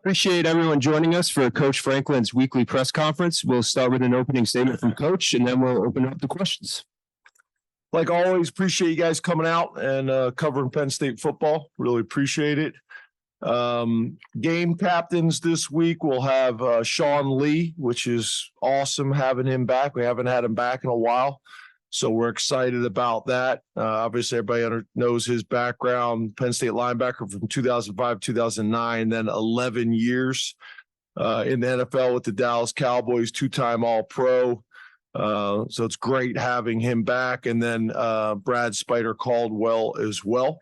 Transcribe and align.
Appreciate 0.00 0.46
everyone 0.46 0.80
joining 0.80 1.14
us 1.14 1.30
for 1.30 1.50
Coach 1.50 1.80
Franklin's 1.80 2.34
weekly 2.34 2.64
press 2.64 2.90
conference. 2.90 3.44
We'll 3.44 3.62
start 3.62 3.90
with 3.90 4.02
an 4.02 4.14
opening 4.14 4.44
statement 4.44 4.80
from 4.80 4.92
Coach 4.92 5.32
and 5.34 5.46
then 5.48 5.60
we'll 5.60 5.86
open 5.86 6.06
up 6.06 6.20
the 6.20 6.28
questions. 6.28 6.84
like 7.92 8.10
always, 8.10 8.50
appreciate 8.50 8.90
you 8.90 8.96
guys 8.96 9.20
coming 9.20 9.46
out 9.46 9.80
and 9.80 10.10
uh, 10.10 10.30
covering 10.32 10.70
Penn 10.70 10.90
State 10.90 11.20
football. 11.20 11.70
Really 11.78 12.00
appreciate 12.00 12.58
it. 12.58 12.74
Um, 13.42 14.16
game 14.40 14.74
captains 14.74 15.40
this 15.40 15.70
week 15.70 16.02
we'll 16.02 16.22
have 16.22 16.62
uh, 16.62 16.82
Sean 16.82 17.38
Lee, 17.38 17.74
which 17.76 18.06
is 18.06 18.50
awesome 18.62 19.12
having 19.12 19.46
him 19.46 19.66
back. 19.66 19.94
We 19.94 20.04
haven't 20.04 20.26
had 20.26 20.44
him 20.44 20.54
back 20.54 20.84
in 20.84 20.90
a 20.90 20.96
while. 20.96 21.40
So 21.94 22.10
we're 22.10 22.28
excited 22.28 22.84
about 22.84 23.26
that. 23.26 23.62
Uh, 23.76 23.84
obviously, 23.84 24.38
everybody 24.38 24.64
under, 24.64 24.84
knows 24.96 25.24
his 25.24 25.44
background. 25.44 26.36
Penn 26.36 26.52
State 26.52 26.72
linebacker 26.72 27.30
from 27.30 27.46
2005, 27.46 28.18
2009, 28.18 29.08
then 29.10 29.28
11 29.28 29.92
years 29.92 30.56
uh, 31.16 31.44
in 31.46 31.60
the 31.60 31.68
NFL 31.68 32.12
with 32.12 32.24
the 32.24 32.32
Dallas 32.32 32.72
Cowboys, 32.72 33.30
two-time 33.30 33.84
All-Pro. 33.84 34.64
Uh, 35.14 35.66
so 35.68 35.84
it's 35.84 35.94
great 35.94 36.36
having 36.36 36.80
him 36.80 37.04
back. 37.04 37.46
And 37.46 37.62
then 37.62 37.92
uh, 37.94 38.34
Brad 38.34 38.74
Spider 38.74 39.14
Caldwell 39.14 39.94
as 39.96 40.24
well. 40.24 40.58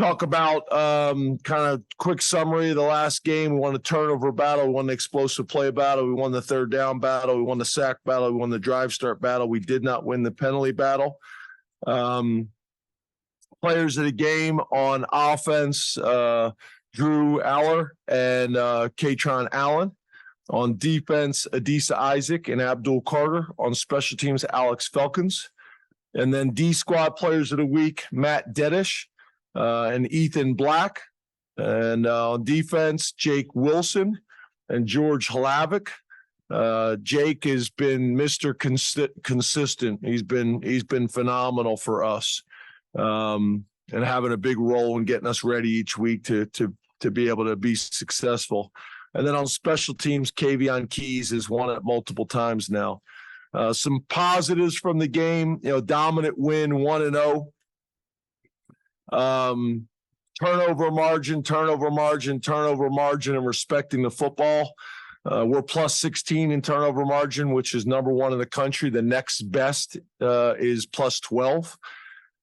Talk 0.00 0.22
about 0.22 0.72
um, 0.72 1.36
kind 1.44 1.74
of 1.74 1.82
quick 1.98 2.22
summary 2.22 2.70
of 2.70 2.76
the 2.76 2.80
last 2.82 3.22
game. 3.22 3.52
We 3.52 3.60
won 3.60 3.74
the 3.74 3.78
turnover 3.78 4.32
battle, 4.32 4.68
we 4.68 4.72
won 4.72 4.86
the 4.86 4.94
explosive 4.94 5.46
play 5.46 5.70
battle, 5.70 6.06
we 6.06 6.14
won 6.14 6.32
the 6.32 6.40
third 6.40 6.70
down 6.70 7.00
battle, 7.00 7.36
we 7.36 7.42
won 7.42 7.58
the 7.58 7.66
sack 7.66 7.98
battle, 8.06 8.30
we 8.30 8.38
won 8.38 8.48
the 8.48 8.58
drive 8.58 8.94
start 8.94 9.20
battle. 9.20 9.46
We 9.46 9.60
did 9.60 9.84
not 9.84 10.06
win 10.06 10.22
the 10.22 10.30
penalty 10.30 10.72
battle. 10.72 11.18
Um, 11.86 12.48
players 13.60 13.98
of 13.98 14.06
the 14.06 14.12
game 14.12 14.58
on 14.72 15.04
offense, 15.12 15.98
uh, 15.98 16.52
Drew 16.94 17.42
Allar 17.42 17.90
and 18.08 18.56
uh, 18.56 18.88
Kaytron 18.96 19.48
Allen. 19.52 19.94
On 20.48 20.78
defense, 20.78 21.46
Adisa 21.52 21.92
Isaac 21.96 22.48
and 22.48 22.62
Abdul 22.62 23.02
Carter. 23.02 23.48
On 23.58 23.74
special 23.74 24.16
teams, 24.16 24.46
Alex 24.50 24.88
Felkins. 24.88 25.48
And 26.14 26.32
then 26.32 26.52
D 26.52 26.72
squad 26.72 27.16
players 27.16 27.52
of 27.52 27.58
the 27.58 27.66
week, 27.66 28.04
Matt 28.10 28.54
Dedish 28.54 29.04
uh, 29.54 29.84
and 29.84 30.12
Ethan 30.12 30.54
Black. 30.54 31.00
And 31.56 32.06
uh, 32.06 32.32
on 32.32 32.44
defense, 32.44 33.12
Jake 33.12 33.54
Wilson 33.54 34.18
and 34.68 34.86
George 34.86 35.28
Hlavik. 35.28 35.88
Uh, 36.50 36.96
Jake 37.02 37.44
has 37.44 37.70
been 37.70 38.16
Mr. 38.16 38.54
Consi- 38.54 39.10
consistent. 39.22 40.00
He's 40.02 40.22
been 40.22 40.60
he's 40.62 40.82
been 40.82 41.06
phenomenal 41.06 41.76
for 41.76 42.02
us, 42.02 42.42
um, 42.98 43.64
and 43.92 44.04
having 44.04 44.32
a 44.32 44.36
big 44.36 44.58
role 44.58 44.98
in 44.98 45.04
getting 45.04 45.28
us 45.28 45.44
ready 45.44 45.70
each 45.70 45.96
week 45.96 46.24
to 46.24 46.46
to 46.46 46.74
to 47.00 47.10
be 47.10 47.28
able 47.28 47.44
to 47.44 47.54
be 47.54 47.74
successful. 47.76 48.72
And 49.14 49.26
then 49.26 49.34
on 49.34 49.46
special 49.46 49.94
teams, 49.94 50.30
Kaveion 50.30 50.88
Keys 50.88 51.30
has 51.30 51.48
won 51.48 51.70
it 51.70 51.84
multiple 51.84 52.26
times 52.26 52.70
now. 52.70 53.00
Uh, 53.52 53.72
some 53.72 54.04
positives 54.08 54.76
from 54.76 54.98
the 54.98 55.08
game, 55.08 55.58
you 55.62 55.70
know, 55.70 55.80
dominant 55.80 56.38
win, 56.38 56.78
one 56.78 57.02
and 57.02 57.14
zero. 57.14 57.52
Um, 59.12 59.88
turnover 60.42 60.90
margin, 60.90 61.42
turnover 61.42 61.90
margin, 61.90 62.40
turnover 62.40 62.90
margin, 62.90 63.36
and 63.36 63.46
respecting 63.46 64.02
the 64.02 64.10
football. 64.10 64.74
Uh, 65.30 65.44
we're 65.46 65.62
plus 65.62 65.98
16 65.98 66.50
in 66.50 66.62
turnover 66.62 67.04
margin, 67.04 67.52
which 67.52 67.74
is 67.74 67.86
number 67.86 68.10
one 68.10 68.32
in 68.32 68.38
the 68.38 68.46
country. 68.46 68.88
The 68.88 69.02
next 69.02 69.42
best 69.42 69.98
uh, 70.20 70.54
is 70.58 70.86
plus 70.86 71.20
12 71.20 71.76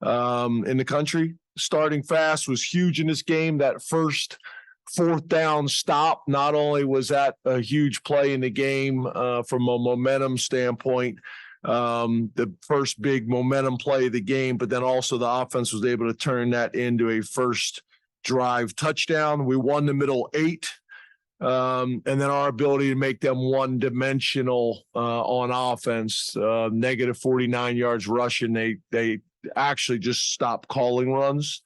um, 0.04 0.64
in 0.66 0.78
the 0.78 0.86
country. 0.86 1.36
Starting 1.58 2.04
fast 2.04 2.48
was 2.48 2.64
huge 2.64 3.00
in 3.00 3.08
this 3.08 3.23
game. 3.23 3.58
That 3.58 3.82
first 3.82 4.38
fourth 4.95 5.28
down 5.28 5.68
stop, 5.68 6.23
not 6.28 6.54
only 6.54 6.84
was 6.84 7.08
that 7.08 7.36
a 7.45 7.60
huge 7.60 8.04
play 8.04 8.34
in 8.34 8.42
the 8.42 8.50
game 8.50 9.08
uh, 9.08 9.42
from 9.44 9.67
a 9.67 9.80
momentum 9.80 10.38
standpoint, 10.38 11.17
um, 11.64 12.32
the 12.36 12.54
first 12.62 13.02
big 13.02 13.28
momentum 13.28 13.78
play 13.78 14.08
of 14.08 14.14
the 14.14 14.22
game, 14.22 14.58
but 14.58 14.70
then 14.70 14.84
also 14.84 15.18
the 15.18 15.30
offense 15.30 15.73
was 15.73 15.86
able 15.86 16.08
to 16.08 16.18
turn 16.18 16.52
that 16.52 16.76
into 16.76 17.10
a 17.10 17.22
first 17.22 17.82
drive 18.23 18.76
touchdown. 18.76 19.45
We 19.45 19.58
won 19.58 19.86
the 19.86 19.94
middle 19.94 20.30
eight. 20.34 20.68
Um, 21.40 22.02
and 22.08 22.20
then 22.20 22.32
our 22.32 22.48
ability 22.48 22.90
to 22.90 22.95
make 22.95 23.22
them 23.22 23.38
one 23.38 23.78
dimensional 23.78 24.84
uh, 24.95 25.22
on 25.23 25.52
offense, 25.52 26.36
uh, 26.36 26.70
negative 26.72 27.18
49 27.18 27.78
yards 27.78 28.08
rushing. 28.08 28.54
They, 28.54 28.78
they 28.92 29.20
actually 29.56 30.00
just 30.00 30.34
stopped 30.34 30.68
calling 30.68 31.14
runs. 31.14 31.62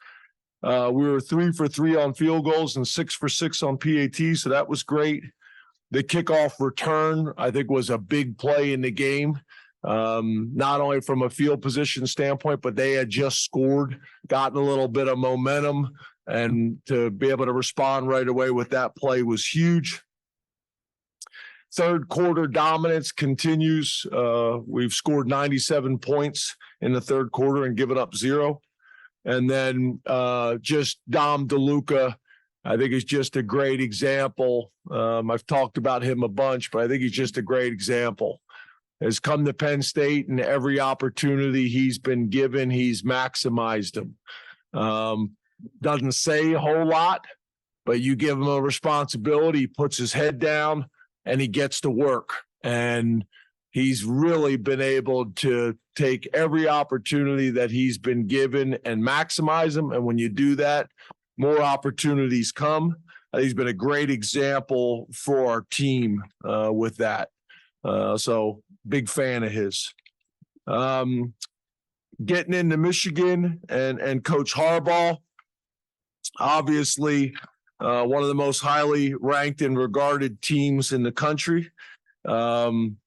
Uh, 0.62 0.92
we 0.94 1.10
were 1.10 1.22
three 1.22 1.52
for 1.52 1.68
three 1.68 1.96
on 1.96 2.14
field 2.14 2.46
goals 2.46 2.76
and 2.76 2.88
six 2.88 3.16
for 3.16 3.30
six 3.30 3.64
on 3.64 3.78
PAT. 3.78 4.36
So 4.36 4.50
that 4.50 4.68
was 4.68 4.84
great. 4.84 5.24
The 5.92 6.04
kickoff 6.04 6.54
return, 6.60 7.34
I 7.38 7.52
think, 7.52 7.70
was 7.70 7.90
a 7.90 7.98
big 7.98 8.38
play 8.38 8.74
in 8.74 8.82
the 8.82 8.92
game. 8.92 9.40
Um, 9.84 10.52
not 10.54 10.80
only 10.80 11.02
from 11.02 11.24
a 11.24 11.30
field 11.30 11.62
position 11.62 12.06
standpoint, 12.06 12.62
but 12.62 12.76
they 12.76 12.92
had 12.92 13.10
just 13.10 13.44
scored, 13.44 14.00
gotten 14.28 14.58
a 14.58 14.64
little 14.64 14.88
bit 14.88 15.08
of 15.08 15.18
momentum, 15.18 15.90
and 16.28 16.78
to 16.86 17.10
be 17.10 17.30
able 17.30 17.46
to 17.46 17.54
respond 17.54 18.08
right 18.08 18.28
away 18.28 18.52
with 18.52 18.70
that 18.70 18.96
play 18.96 19.24
was 19.24 19.46
huge. 19.46 20.02
Third 21.74 22.10
quarter 22.10 22.48
dominance 22.48 23.12
continues. 23.12 24.06
Uh, 24.12 24.60
we've 24.68 24.92
scored 24.92 25.28
97 25.28 26.00
points 26.00 26.56
in 26.82 26.92
the 26.92 27.00
third 27.00 27.32
quarter 27.32 27.64
and 27.64 27.78
given 27.78 27.98
up 27.98 28.14
zero. 28.14 28.60
And 29.24 29.50
then 29.50 30.02
uh, 30.06 30.58
just 30.62 31.00
Dom 31.10 31.48
DeLuca, 31.48 32.16
I 32.66 32.76
think 32.76 32.92
is 32.92 33.06
just 33.06 33.38
a 33.38 33.44
great 33.44 33.80
example. 33.80 34.72
Um, 34.90 35.32
I've 35.32 35.46
talked 35.46 35.78
about 35.78 36.04
him 36.04 36.24
a 36.24 36.28
bunch, 36.28 36.72
but 36.72 36.84
I 36.84 36.88
think 36.88 37.04
he's 37.04 37.12
just 37.12 37.38
a 37.38 37.42
great 37.42 37.72
example. 37.72 38.41
Has 39.02 39.20
come 39.20 39.46
to 39.46 39.54
Penn 39.54 39.82
State 39.82 40.28
and 40.28 40.40
every 40.40 40.80
opportunity 40.80 41.68
he's 41.68 41.98
been 41.98 42.30
given, 42.30 42.70
he's 42.70 43.02
maximized 43.02 43.94
them. 43.94 44.16
Um, 44.74 45.32
doesn't 45.82 46.14
say 46.14 46.54
a 46.54 46.60
whole 46.60 46.86
lot, 46.86 47.26
but 47.86 48.00
you 48.00 48.16
give 48.16 48.38
him 48.38 48.48
a 48.48 48.62
responsibility, 48.62 49.60
he 49.60 49.68
puts 49.68 49.98
his 49.98 50.14
head 50.14 50.40
down 50.40 50.86
and 51.26 51.42
he 51.42 51.48
gets 51.48 51.82
to 51.82 51.90
work. 51.90 52.30
And 52.64 53.26
he's 53.72 54.04
really 54.04 54.58
been 54.58 54.82
able 54.82 55.32
to 55.32 55.78
take 55.96 56.30
every 56.34 56.68
opportunity 56.68 57.50
that 57.52 57.72
he's 57.72 57.98
been 57.98 58.28
given 58.28 58.78
and 58.86 59.04
maximize 59.04 59.74
them. 59.74 59.92
And 59.92 60.06
when 60.06 60.18
you 60.18 60.30
do 60.30 60.56
that, 60.56 60.90
more 61.38 61.62
opportunities 61.62 62.52
come. 62.52 62.96
Uh, 63.34 63.40
He's 63.40 63.54
been 63.54 63.68
a 63.68 63.74
great 63.74 64.10
example 64.10 65.08
for 65.14 65.48
our 65.48 65.66
team 65.72 66.24
uh, 66.44 66.72
with 66.72 66.98
that. 66.98 67.30
Uh, 67.84 68.18
so 68.18 68.62
big 68.88 69.10
fan 69.10 69.44
of 69.44 69.52
his. 69.52 69.94
Um, 70.68 71.34
getting 72.24 72.54
into 72.54 72.78
Michigan 72.78 73.60
and 73.70 74.00
and 74.00 74.24
Coach 74.24 74.54
Harbaugh, 74.54 75.18
obviously 76.40 77.34
uh, 77.80 78.04
one 78.04 78.22
of 78.22 78.28
the 78.28 78.36
most 78.36 78.60
highly 78.60 79.16
ranked 79.16 79.62
and 79.62 79.78
regarded 79.78 80.42
teams 80.42 80.92
in 80.92 81.04
the 81.04 81.12
country. 81.12 81.72
Um, 82.26 82.98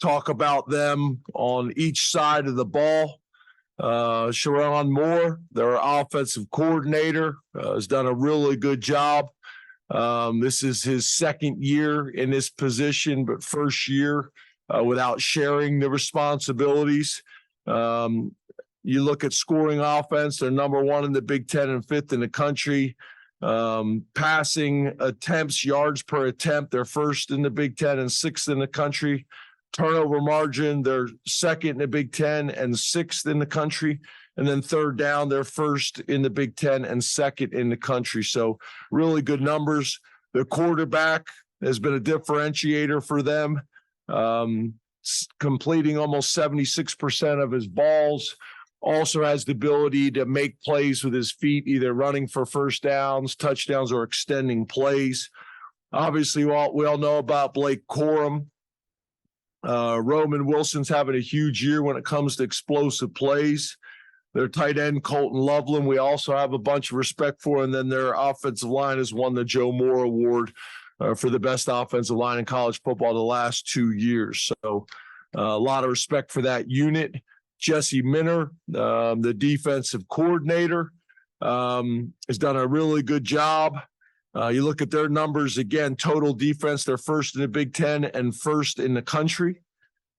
talk 0.00 0.28
about 0.28 0.68
them 0.68 1.20
on 1.34 1.72
each 1.76 2.10
side 2.10 2.46
of 2.46 2.56
the 2.56 2.66
ball. 2.66 3.20
Uh, 3.78 4.26
Sherrone 4.26 4.90
Moore, 4.90 5.40
their 5.52 5.78
offensive 5.80 6.50
coordinator, 6.50 7.36
uh, 7.58 7.74
has 7.74 7.86
done 7.86 8.06
a 8.06 8.14
really 8.14 8.56
good 8.56 8.80
job. 8.80 9.28
Um, 9.90 10.40
this 10.40 10.62
is 10.62 10.82
his 10.82 11.10
second 11.10 11.62
year 11.64 12.10
in 12.10 12.30
this 12.30 12.50
position, 12.50 13.24
but 13.24 13.42
first 13.42 13.88
year 13.88 14.30
uh, 14.74 14.82
without 14.82 15.20
sharing 15.20 15.78
the 15.78 15.90
responsibilities. 15.90 17.22
Um, 17.66 18.34
you 18.82 19.02
look 19.02 19.22
at 19.22 19.32
scoring 19.32 19.80
offense, 19.80 20.38
they're 20.38 20.50
number 20.50 20.82
one 20.82 21.04
in 21.04 21.12
the 21.12 21.22
Big 21.22 21.48
Ten 21.48 21.70
and 21.70 21.86
fifth 21.86 22.12
in 22.12 22.20
the 22.20 22.28
country. 22.28 22.96
Um, 23.40 24.04
passing 24.14 24.92
attempts, 25.00 25.64
yards 25.64 26.02
per 26.02 26.26
attempt, 26.26 26.70
they're 26.70 26.84
first 26.84 27.30
in 27.30 27.42
the 27.42 27.50
Big 27.50 27.76
Ten 27.76 27.98
and 27.98 28.10
sixth 28.10 28.48
in 28.48 28.58
the 28.58 28.66
country. 28.66 29.26
Turnover 29.72 30.20
margin, 30.20 30.82
they're 30.82 31.08
second 31.26 31.70
in 31.70 31.78
the 31.78 31.88
Big 31.88 32.12
Ten 32.12 32.50
and 32.50 32.78
sixth 32.78 33.26
in 33.26 33.38
the 33.38 33.46
country. 33.46 34.00
And 34.36 34.46
then 34.46 34.62
third 34.62 34.96
down, 34.96 35.28
they're 35.28 35.44
first 35.44 36.00
in 36.00 36.22
the 36.22 36.30
Big 36.30 36.56
Ten 36.56 36.84
and 36.84 37.02
second 37.02 37.52
in 37.52 37.68
the 37.68 37.76
country. 37.76 38.22
So 38.22 38.58
really 38.90 39.22
good 39.22 39.40
numbers. 39.40 39.98
The 40.34 40.44
quarterback 40.44 41.26
has 41.62 41.78
been 41.78 41.94
a 41.94 42.00
differentiator 42.00 43.04
for 43.04 43.22
them. 43.22 43.60
Um, 44.08 44.74
completing 45.40 45.98
almost 45.98 46.36
76% 46.36 47.42
of 47.42 47.50
his 47.50 47.66
balls. 47.66 48.36
Also 48.80 49.22
has 49.22 49.44
the 49.44 49.52
ability 49.52 50.10
to 50.12 50.26
make 50.26 50.60
plays 50.62 51.04
with 51.04 51.14
his 51.14 51.30
feet, 51.30 51.68
either 51.68 51.92
running 51.92 52.26
for 52.26 52.44
first 52.44 52.82
downs, 52.82 53.36
touchdowns, 53.36 53.92
or 53.92 54.02
extending 54.02 54.66
plays. 54.66 55.30
Obviously, 55.92 56.44
we 56.44 56.52
all, 56.52 56.74
we 56.74 56.84
all 56.84 56.98
know 56.98 57.18
about 57.18 57.54
Blake 57.54 57.86
Corum. 57.86 58.46
Uh, 59.64 60.00
Roman 60.02 60.46
Wilson's 60.46 60.88
having 60.88 61.14
a 61.14 61.20
huge 61.20 61.62
year 61.62 61.82
when 61.82 61.96
it 61.96 62.04
comes 62.04 62.34
to 62.36 62.42
explosive 62.42 63.14
plays. 63.14 63.76
Their 64.34 64.48
tight 64.48 64.78
end 64.78 65.04
Colston 65.04 65.38
Loveland, 65.38 65.86
we 65.86 65.98
also 65.98 66.34
have 66.36 66.52
a 66.52 66.58
bunch 66.58 66.90
of 66.90 66.96
respect 66.96 67.40
for, 67.40 67.62
and 67.62 67.72
then 67.72 67.88
their 67.88 68.14
offensive 68.14 68.68
line 68.68 68.98
has 68.98 69.12
won 69.12 69.34
the 69.34 69.44
Joe 69.44 69.70
Moore 69.70 70.02
Award 70.04 70.52
uh, 71.02 71.14
for 71.14 71.30
the 71.30 71.40
best 71.40 71.68
offensive 71.70 72.16
line 72.16 72.38
in 72.38 72.44
college 72.44 72.80
football 72.82 73.14
the 73.14 73.20
last 73.20 73.66
two 73.66 73.92
years. 73.92 74.50
So 74.62 74.86
uh, 75.36 75.42
a 75.42 75.58
lot 75.58 75.84
of 75.84 75.90
respect 75.90 76.30
for 76.30 76.42
that 76.42 76.70
unit. 76.70 77.14
Jesse 77.58 78.02
Minter, 78.02 78.50
um, 78.74 79.20
the 79.22 79.34
defensive 79.34 80.08
coordinator, 80.08 80.92
um, 81.40 82.12
has 82.28 82.38
done 82.38 82.56
a 82.56 82.66
really 82.66 83.02
good 83.02 83.24
job. 83.24 83.78
Uh, 84.34 84.48
you 84.48 84.64
look 84.64 84.80
at 84.80 84.90
their 84.90 85.08
numbers 85.08 85.58
again, 85.58 85.94
total 85.94 86.32
defense, 86.32 86.84
they're 86.84 86.96
first 86.96 87.34
in 87.34 87.42
the 87.42 87.48
Big 87.48 87.74
Ten 87.74 88.04
and 88.04 88.34
first 88.34 88.78
in 88.78 88.94
the 88.94 89.02
country. 89.02 89.62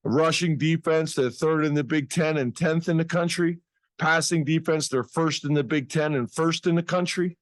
Rushing 0.03 0.57
defense, 0.57 1.15
they're 1.15 1.30
third 1.30 1.65
in 1.65 1.74
the 1.74 1.83
Big 1.83 2.09
Ten 2.09 2.38
and 2.38 2.56
tenth 2.56 2.89
in 2.89 2.97
the 2.97 3.06
country. 3.06 3.59
Passing 3.97 4.44
defense, 4.44 4.88
they're 4.88 5.03
first 5.03 5.45
in 5.45 5.53
the 5.53 5.63
Big 5.63 5.89
Ten 5.89 6.15
and 6.15 6.31
first 6.31 6.68
in 6.68 6.75
the 6.75 6.83
country. 6.83 7.38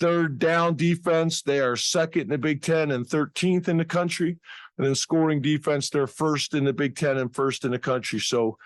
Third 0.00 0.38
down 0.38 0.76
defense, 0.76 1.42
they 1.42 1.60
are 1.60 1.76
second 1.76 2.22
in 2.22 2.28
the 2.28 2.38
Big 2.38 2.62
Ten 2.62 2.90
and 2.90 3.06
thirteenth 3.06 3.68
in 3.68 3.76
the 3.76 3.84
country. 3.84 4.38
And 4.78 4.86
then 4.86 4.94
scoring 4.94 5.42
defense, 5.42 5.90
they're 5.90 6.06
first 6.06 6.54
in 6.54 6.64
the 6.64 6.72
Big 6.72 6.96
Ten 6.96 7.18
and 7.18 7.34
first 7.34 7.66
in 7.66 7.70
the 7.70 7.78
country. 7.78 8.18
So, 8.18 8.56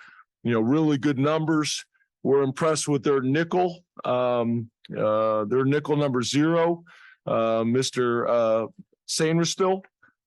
you 0.45 0.53
know, 0.53 0.61
really 0.61 0.97
good 0.97 1.19
numbers. 1.19 1.85
We're 2.23 2.43
impressed 2.43 2.87
with 2.87 3.03
their 3.03 3.21
nickel. 3.21 3.85
Um, 4.05 4.71
uh, 4.97 5.45
their 5.47 5.65
nickel 5.65 5.97
number 5.97 6.23
zero, 6.23 6.85
uh, 7.27 7.65
Mr. 7.65 8.29
Uh, 8.29 8.67
Sainristil. 9.09 9.83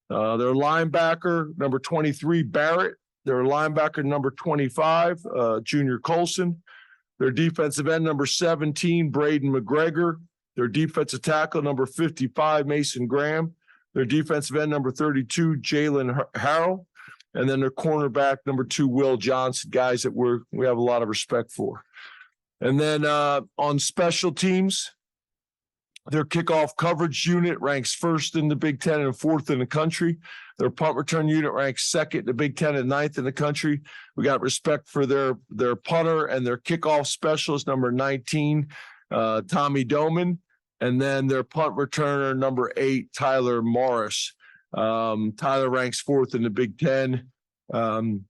Uh, 0.09 0.37
their 0.37 0.53
linebacker, 0.53 1.57
number 1.57 1.79
twenty-three, 1.79 2.43
Barrett. 2.43 2.95
Their 3.23 3.43
linebacker, 3.43 4.03
number 4.03 4.31
twenty-five, 4.31 5.19
uh, 5.35 5.59
Junior 5.61 5.99
Colson. 5.99 6.61
Their 7.19 7.31
defensive 7.31 7.87
end, 7.87 8.03
number 8.03 8.25
seventeen, 8.25 9.11
Braiden 9.11 9.51
McGregor. 9.51 10.17
Their 10.57 10.67
defensive 10.67 11.21
tackle, 11.21 11.61
number 11.61 11.85
fifty-five, 11.85 12.67
Mason 12.67 13.07
Graham. 13.07 13.53
Their 13.93 14.05
defensive 14.05 14.57
end, 14.57 14.71
number 14.71 14.91
thirty-two, 14.91 15.57
Jaylen 15.61 16.13
Har- 16.13 16.29
Harrell. 16.35 16.85
And 17.33 17.47
then 17.47 17.59
their 17.59 17.71
cornerback, 17.71 18.37
number 18.45 18.63
two, 18.63 18.87
Will 18.87 19.15
Johnson, 19.15 19.69
guys 19.69 20.01
that 20.01 20.13
we're, 20.13 20.39
we 20.51 20.65
have 20.65 20.77
a 20.77 20.81
lot 20.81 21.03
of 21.03 21.07
respect 21.07 21.51
for. 21.51 21.83
And 22.61 22.79
then 22.79 23.05
uh, 23.05 23.41
on 23.59 23.77
special 23.77 24.31
teams, 24.31 24.91
their 26.09 26.25
kickoff 26.25 26.71
coverage 26.77 27.27
unit 27.27 27.59
ranks 27.59 27.93
first 27.93 28.35
in 28.35 28.47
the 28.47 28.55
Big 28.55 28.79
Ten 28.79 29.01
and 29.01 29.15
fourth 29.15 29.51
in 29.51 29.59
the 29.59 29.65
country. 29.67 30.17
Their 30.57 30.71
punt 30.71 30.97
return 30.97 31.27
unit 31.27 31.51
ranks 31.51 31.91
second 31.91 32.21
in 32.21 32.25
the 32.25 32.33
Big 32.33 32.55
Ten 32.55 32.75
and 32.75 32.89
ninth 32.89 33.19
in 33.19 33.25
the 33.25 33.31
country. 33.31 33.81
We 34.15 34.23
got 34.23 34.41
respect 34.41 34.89
for 34.89 35.05
their 35.05 35.37
their 35.49 35.75
punter 35.75 36.25
and 36.25 36.47
their 36.47 36.57
kickoff 36.57 37.05
specialist, 37.07 37.67
number 37.67 37.91
19, 37.91 38.67
uh, 39.11 39.41
Tommy 39.47 39.83
Doman. 39.83 40.39
And 40.79 41.01
then 41.01 41.27
their 41.27 41.43
punt 41.43 41.75
returner, 41.75 42.37
number 42.37 42.71
eight, 42.77 43.11
Tyler 43.13 43.61
Morris. 43.61 44.33
Um, 44.73 45.33
Tyler 45.37 45.69
ranks 45.69 46.01
fourth 46.01 46.35
in 46.35 46.43
the 46.43 46.49
Big 46.49 46.77
Ten. 46.77 47.29
Um, 47.73 48.25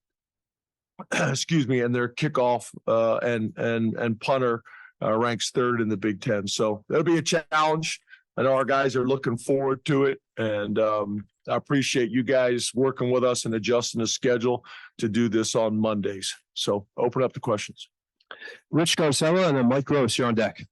excuse 1.13 1.67
me, 1.67 1.81
and 1.81 1.93
their 1.93 2.09
kickoff 2.09 2.67
uh, 2.87 3.17
and 3.17 3.53
and 3.57 3.95
and 3.95 4.19
punter 4.19 4.63
uh, 5.01 5.13
ranks 5.13 5.51
third 5.51 5.81
in 5.81 5.89
the 5.89 5.97
Big 5.97 6.21
Ten. 6.21 6.47
So 6.47 6.83
that'll 6.89 7.03
be 7.03 7.17
a 7.17 7.21
challenge. 7.21 7.99
I 8.37 8.43
know 8.43 8.53
our 8.53 8.65
guys 8.65 8.95
are 8.95 9.07
looking 9.07 9.37
forward 9.37 9.83
to 9.85 10.05
it, 10.05 10.21
and 10.37 10.77
um, 10.79 11.25
I 11.49 11.55
appreciate 11.55 12.11
you 12.11 12.23
guys 12.23 12.71
working 12.73 13.09
with 13.09 13.23
us 13.23 13.45
and 13.45 13.55
adjusting 13.55 13.99
the 13.99 14.07
schedule 14.07 14.63
to 14.99 15.09
do 15.09 15.27
this 15.27 15.55
on 15.55 15.79
Mondays. 15.79 16.35
So 16.53 16.85
open 16.97 17.23
up 17.23 17.33
the 17.33 17.39
questions. 17.39 17.89
Rich 18.69 18.95
Scarcella 18.95 19.47
and 19.47 19.57
then 19.57 19.67
Mike 19.67 19.85
Gross, 19.85 20.17
you're 20.17 20.27
on 20.27 20.35
deck. 20.35 20.63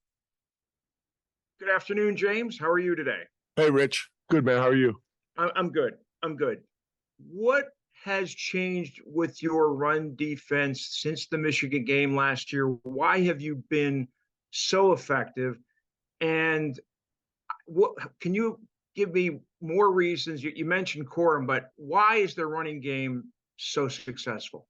Good 1.65 1.73
afternoon, 1.73 2.15
James. 2.15 2.59
How 2.59 2.69
are 2.69 2.77
you 2.77 2.93
today? 2.93 3.23
Hey, 3.55 3.71
Rich. 3.71 4.07
Good 4.29 4.45
man. 4.45 4.57
How 4.57 4.67
are 4.67 4.75
you? 4.75 5.01
I'm 5.35 5.71
good. 5.71 5.95
I'm 6.21 6.35
good. 6.35 6.59
What 7.17 7.69
has 8.03 8.29
changed 8.29 9.01
with 9.03 9.41
your 9.41 9.73
run 9.73 10.13
defense 10.15 10.99
since 11.01 11.25
the 11.25 11.39
Michigan 11.39 11.83
game 11.83 12.15
last 12.15 12.53
year? 12.53 12.67
Why 12.83 13.21
have 13.21 13.41
you 13.41 13.63
been 13.71 14.07
so 14.51 14.91
effective? 14.91 15.57
And 16.21 16.79
what 17.65 17.93
can 18.21 18.35
you 18.35 18.59
give 18.95 19.11
me 19.11 19.39
more 19.59 19.91
reasons? 19.91 20.43
You, 20.43 20.51
you 20.55 20.65
mentioned 20.65 21.09
Corum, 21.09 21.47
but 21.47 21.71
why 21.77 22.17
is 22.17 22.35
their 22.35 22.47
running 22.47 22.79
game 22.79 23.23
so 23.57 23.87
successful? 23.87 24.67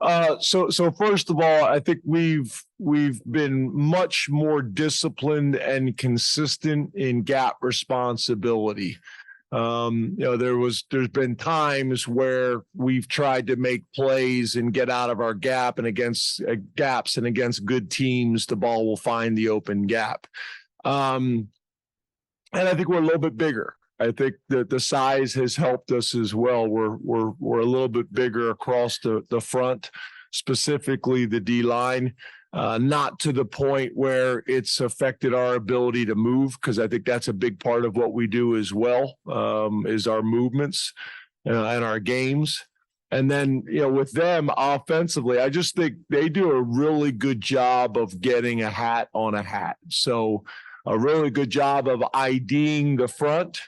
Uh, 0.00 0.38
so 0.40 0.70
so 0.70 0.90
first 0.90 1.28
of 1.28 1.36
all, 1.36 1.64
I 1.64 1.78
think 1.78 2.00
we've 2.04 2.64
we've 2.78 3.20
been 3.30 3.74
much 3.76 4.28
more 4.30 4.62
disciplined 4.62 5.56
and 5.56 5.96
consistent 5.96 6.94
in 6.94 7.22
gap 7.22 7.56
responsibility. 7.60 8.96
Um, 9.52 10.14
you 10.16 10.24
know, 10.24 10.36
there 10.36 10.56
was 10.56 10.84
there's 10.90 11.08
been 11.08 11.36
times 11.36 12.08
where 12.08 12.62
we've 12.74 13.08
tried 13.08 13.48
to 13.48 13.56
make 13.56 13.84
plays 13.94 14.56
and 14.56 14.72
get 14.72 14.88
out 14.88 15.10
of 15.10 15.20
our 15.20 15.34
gap 15.34 15.78
and 15.78 15.86
against 15.86 16.40
uh, 16.42 16.54
gaps 16.76 17.16
and 17.16 17.26
against 17.26 17.66
good 17.66 17.90
teams, 17.90 18.46
the 18.46 18.56
ball 18.56 18.86
will 18.86 18.96
find 18.96 19.36
the 19.36 19.48
open 19.48 19.86
gap. 19.86 20.26
Um, 20.84 21.48
and 22.52 22.68
I 22.68 22.74
think 22.74 22.88
we're 22.88 22.98
a 22.98 23.04
little 23.04 23.18
bit 23.18 23.36
bigger. 23.36 23.74
I 24.00 24.10
think 24.12 24.34
that 24.48 24.70
the 24.70 24.80
size 24.80 25.34
has 25.34 25.54
helped 25.54 25.92
us 25.92 26.14
as 26.14 26.34
well. 26.34 26.66
We're 26.66 26.96
we're 26.96 27.30
we're 27.38 27.60
a 27.60 27.66
little 27.66 27.88
bit 27.88 28.12
bigger 28.12 28.50
across 28.50 28.98
the 28.98 29.24
the 29.28 29.40
front, 29.40 29.90
specifically 30.32 31.26
the 31.26 31.40
D 31.40 31.62
line. 31.62 32.14
Uh, 32.52 32.78
not 32.78 33.20
to 33.20 33.32
the 33.32 33.44
point 33.44 33.92
where 33.94 34.42
it's 34.48 34.80
affected 34.80 35.32
our 35.32 35.54
ability 35.54 36.04
to 36.04 36.16
move, 36.16 36.52
because 36.54 36.80
I 36.80 36.88
think 36.88 37.04
that's 37.04 37.28
a 37.28 37.32
big 37.32 37.60
part 37.60 37.84
of 37.84 37.96
what 37.96 38.12
we 38.12 38.26
do 38.26 38.56
as 38.56 38.72
well, 38.72 39.18
um, 39.30 39.86
is 39.86 40.08
our 40.08 40.20
movements 40.20 40.92
uh, 41.46 41.66
and 41.66 41.84
our 41.84 42.00
games. 42.00 42.66
And 43.12 43.30
then, 43.30 43.62
you 43.68 43.82
know, 43.82 43.88
with 43.88 44.10
them 44.10 44.50
offensively, 44.56 45.38
I 45.38 45.48
just 45.48 45.76
think 45.76 45.98
they 46.08 46.28
do 46.28 46.50
a 46.50 46.62
really 46.62 47.12
good 47.12 47.40
job 47.40 47.96
of 47.96 48.20
getting 48.20 48.62
a 48.62 48.70
hat 48.70 49.10
on 49.14 49.36
a 49.36 49.42
hat. 49.44 49.76
So 49.88 50.42
a 50.86 50.98
really 50.98 51.30
good 51.30 51.50
job 51.50 51.86
of 51.86 52.02
IDing 52.14 52.96
the 52.96 53.08
front 53.08 53.60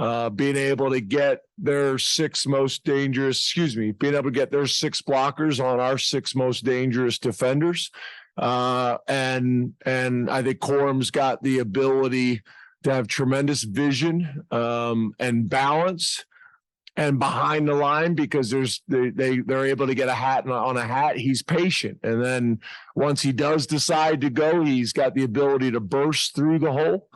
uh, 0.00 0.30
being 0.30 0.56
able 0.56 0.88
to 0.90 1.00
get 1.02 1.42
their 1.58 1.98
six 1.98 2.46
most 2.46 2.84
dangerous, 2.84 3.36
excuse 3.36 3.76
me, 3.76 3.92
being 3.92 4.14
able 4.14 4.24
to 4.24 4.30
get 4.30 4.50
their 4.50 4.66
six 4.66 5.02
blockers 5.02 5.62
on 5.62 5.78
our 5.78 5.98
six 5.98 6.34
most 6.34 6.64
dangerous 6.64 7.18
defenders. 7.18 7.90
Uh, 8.38 8.96
and 9.08 9.74
and 9.84 10.30
I 10.30 10.42
think 10.42 10.58
Corum's 10.58 11.10
got 11.10 11.42
the 11.42 11.58
ability 11.58 12.40
to 12.84 12.94
have 12.94 13.08
tremendous 13.08 13.62
vision 13.62 14.46
um, 14.50 15.12
and 15.18 15.50
balance 15.50 16.24
and 16.96 17.18
behind 17.18 17.68
the 17.68 17.74
line 17.74 18.14
because 18.14 18.48
there's 18.48 18.80
they, 18.88 19.10
they 19.10 19.40
they're 19.40 19.66
able 19.66 19.86
to 19.86 19.94
get 19.94 20.08
a 20.08 20.14
hat 20.14 20.48
on 20.48 20.78
a 20.78 20.86
hat. 20.86 21.18
He's 21.18 21.42
patient. 21.42 21.98
And 22.02 22.24
then 22.24 22.60
once 22.96 23.20
he 23.20 23.32
does 23.32 23.66
decide 23.66 24.22
to 24.22 24.30
go 24.30 24.64
he's 24.64 24.94
got 24.94 25.14
the 25.14 25.24
ability 25.24 25.72
to 25.72 25.80
burst 25.80 26.34
through 26.34 26.60
the 26.60 26.72
hole 26.72 27.10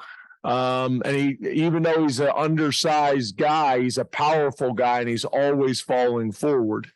um, 0.45 1.01
and 1.07 1.17
he, 1.17 1.39
even 1.49 1.83
though 1.83 2.03
he's 2.03 2.21
an 2.21 2.31
undersized 2.37 3.37
guy, 3.37 3.81
he's 3.81 3.97
a 3.97 4.05
powerful 4.05 4.75
guy 4.75 5.01
and 5.01 5.09
he's 5.09 5.25
always 5.25 5.81
falling 5.81 6.33
forward. 6.33 6.93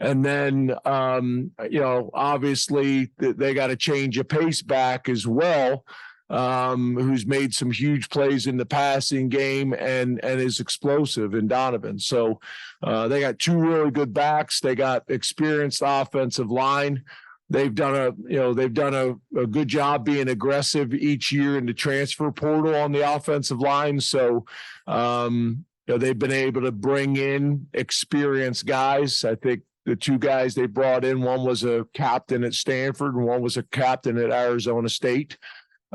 And 0.00 0.24
then, 0.24 0.74
um, 0.86 1.50
you 1.70 1.80
know, 1.80 2.10
obviously 2.14 3.10
they 3.18 3.52
got 3.52 3.66
to 3.66 3.76
change 3.76 4.16
a 4.16 4.24
pace 4.24 4.62
back 4.62 5.08
as 5.08 5.26
well. 5.26 5.84
Um, 6.30 6.94
who's 6.94 7.24
made 7.24 7.54
some 7.54 7.70
huge 7.70 8.10
plays 8.10 8.46
in 8.46 8.58
the 8.58 8.66
passing 8.66 9.30
game 9.30 9.72
and 9.72 10.22
and 10.22 10.38
is 10.42 10.60
explosive 10.60 11.32
in 11.32 11.48
Donovan. 11.48 11.98
So 11.98 12.38
uh, 12.82 13.08
they 13.08 13.20
got 13.20 13.38
two 13.38 13.56
really 13.56 13.90
good 13.90 14.12
backs. 14.12 14.60
They 14.60 14.74
got 14.74 15.04
experienced 15.08 15.82
offensive 15.82 16.50
line 16.50 17.02
they've 17.50 17.74
done 17.74 17.94
a 17.94 18.30
you 18.30 18.38
know 18.38 18.52
they've 18.52 18.74
done 18.74 18.94
a, 18.94 19.40
a 19.40 19.46
good 19.46 19.68
job 19.68 20.04
being 20.04 20.28
aggressive 20.28 20.92
each 20.94 21.32
year 21.32 21.56
in 21.56 21.66
the 21.66 21.74
transfer 21.74 22.30
portal 22.30 22.74
on 22.74 22.92
the 22.92 23.14
offensive 23.14 23.60
line. 23.60 24.00
So 24.00 24.44
um 24.86 25.64
you 25.86 25.94
know 25.94 25.98
they've 25.98 26.18
been 26.18 26.32
able 26.32 26.62
to 26.62 26.72
bring 26.72 27.16
in 27.16 27.66
experienced 27.72 28.66
guys. 28.66 29.24
I 29.24 29.34
think 29.34 29.62
the 29.86 29.96
two 29.96 30.18
guys 30.18 30.54
they 30.54 30.66
brought 30.66 31.04
in 31.04 31.22
one 31.22 31.44
was 31.44 31.64
a 31.64 31.86
captain 31.94 32.44
at 32.44 32.52
stanford 32.52 33.14
and 33.14 33.24
one 33.24 33.40
was 33.40 33.56
a 33.56 33.62
captain 33.62 34.18
at 34.18 34.30
arizona 34.30 34.88
state. 34.88 35.38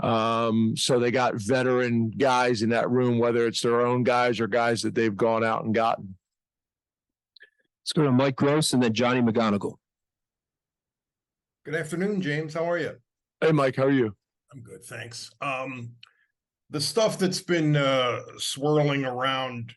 Um 0.02 0.76
so 0.76 1.00
they 1.00 1.12
got 1.12 1.36
veteran 1.36 2.10
guys 2.10 2.64
in 2.64 2.70
that 2.70 2.90
room 2.90 3.20
whether 3.20 3.46
it's 3.46 3.62
their 3.62 3.82
own 3.82 4.04
guys 4.04 4.40
or 4.40 4.48
guys 4.48 4.82
that 4.82 4.96
they've 4.96 5.16
gone 5.16 5.44
out 5.44 5.64
and 5.64 5.76
gotten. 5.76 6.16
Let's 7.84 7.92
go 7.92 8.04
to 8.04 8.12
Mike 8.12 8.38
Gross 8.38 8.72
and 8.72 8.82
then 8.82 8.94
Johnny 8.94 9.22
McGonigal. 9.22 9.76
Good 11.66 11.76
afternoon, 11.76 12.22
James. 12.22 12.54
How 12.54 12.70
are 12.70 12.78
you? 12.78 12.96
hey 13.44 13.52
mike 13.52 13.76
how 13.76 13.84
are 13.84 13.92
you 13.92 14.16
I'm 14.54 14.62
good, 14.62 14.86
thanks. 14.86 15.32
Um, 15.42 15.94
the 16.70 16.80
stuff 16.80 17.18
that's 17.18 17.42
been 17.42 17.76
uh, 17.76 18.20
swirling 18.38 19.04
around 19.04 19.74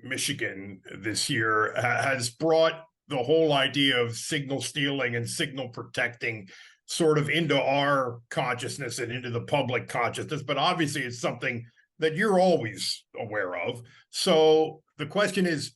Michigan 0.00 0.80
this 1.00 1.28
year 1.28 1.74
ha- 1.74 2.02
has 2.02 2.30
brought 2.30 2.84
the 3.08 3.16
whole 3.16 3.52
idea 3.52 4.00
of 4.00 4.16
signal 4.16 4.62
stealing 4.62 5.16
and 5.16 5.28
signal 5.28 5.68
protecting 5.70 6.48
sort 6.86 7.18
of 7.18 7.28
into 7.28 7.60
our 7.60 8.20
consciousness 8.30 9.00
and 9.00 9.10
into 9.10 9.30
the 9.30 9.40
public 9.40 9.88
consciousness, 9.88 10.44
but 10.44 10.56
obviously 10.56 11.02
it's 11.02 11.20
something 11.20 11.66
that 11.98 12.14
you're 12.14 12.38
always 12.38 13.04
aware 13.18 13.56
of. 13.56 13.82
So 14.10 14.82
the 14.96 15.06
question 15.06 15.44
is, 15.44 15.72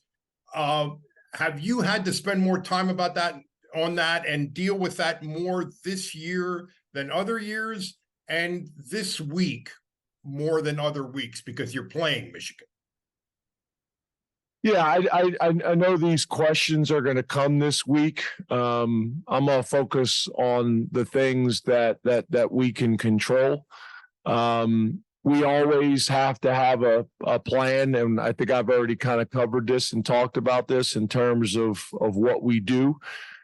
uh, 0.55 0.91
have 1.33 1.59
you 1.59 1.81
had 1.81 2.05
to 2.05 2.13
spend 2.13 2.41
more 2.41 2.61
time 2.61 2.87
about 2.87 3.15
that 3.15 3.35
on 3.75 3.95
that 3.95 4.27
and 4.27 4.53
deal 4.53 4.77
with 4.77 4.97
that 4.97 5.23
more 5.23 5.71
this 5.83 6.13
year 6.13 6.69
than 6.93 7.11
other 7.11 7.37
years 7.37 7.97
and 8.27 8.69
this 8.77 9.19
week 9.19 9.69
more 10.23 10.61
than 10.61 10.79
other 10.79 11.05
weeks 11.05 11.41
because 11.41 11.73
you're 11.73 11.83
playing 11.83 12.31
Michigan? 12.31 12.67
Yeah, 14.63 14.85
I, 14.85 15.33
I, 15.41 15.53
I, 15.65 15.75
know 15.75 15.97
these 15.97 16.25
questions 16.25 16.89
are 16.89 17.01
going 17.01 17.17
to 17.17 17.23
come 17.23 17.59
this 17.59 17.85
week. 17.85 18.23
Um, 18.49 19.21
I'm 19.27 19.47
gonna 19.47 19.61
focus 19.61 20.29
on 20.37 20.87
the 20.89 21.03
things 21.03 21.59
that, 21.61 21.97
that, 22.05 22.31
that 22.31 22.49
we 22.49 22.71
can 22.71 22.97
control. 22.97 23.65
Um, 24.25 25.03
we 25.25 25.43
always 25.43 26.07
have 26.07 26.39
to 26.41 26.53
have 26.53 26.83
a, 26.83 27.05
a 27.25 27.39
plan, 27.39 27.95
and 27.95 28.21
I 28.21 28.31
think 28.31 28.51
I've 28.51 28.69
already 28.69 28.95
kind 28.95 29.19
of 29.19 29.29
covered 29.29 29.67
this 29.67 29.91
and 29.91 30.05
talked 30.05 30.37
about 30.37 30.69
this 30.69 30.95
in 30.95 31.09
terms 31.09 31.57
of, 31.57 31.83
of 31.99 32.15
what 32.15 32.41
we 32.41 32.61
do. 32.61 32.97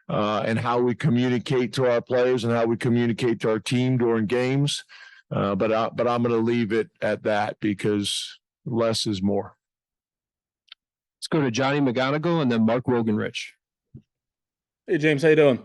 Uh, 0.10 0.44
and 0.46 0.58
how 0.58 0.82
we 0.82 0.96
communicate 0.96 1.72
to 1.72 1.86
our 1.86 2.02
players 2.02 2.44
and 2.44 2.52
how 2.52 2.66
we 2.66 2.76
communicate 2.76 3.40
to 3.40 3.50
our 3.50 3.60
team 3.60 3.98
during 3.98 4.26
games. 4.26 4.84
Uh, 5.32 5.54
but 5.54 5.72
I, 5.72 5.90
but 5.90 6.08
I'm 6.08 6.24
going 6.24 6.34
to 6.34 6.42
leave 6.42 6.74
it 6.74 6.90
at 7.02 7.24
that 7.24 7.58
because 7.60 8.40
less 8.66 9.06
is 9.06 9.22
more. 9.22 9.56
Let's 11.20 11.28
go 11.28 11.42
to 11.42 11.52
Johnny 11.52 11.80
McGonigal 11.80 12.42
and 12.42 12.52
then 12.52 12.66
Mark 12.66 12.86
Wogenrich. 12.86 13.50
Hey 14.88 14.98
James, 14.98 15.22
how 15.22 15.30
you 15.30 15.36
doing? 15.36 15.64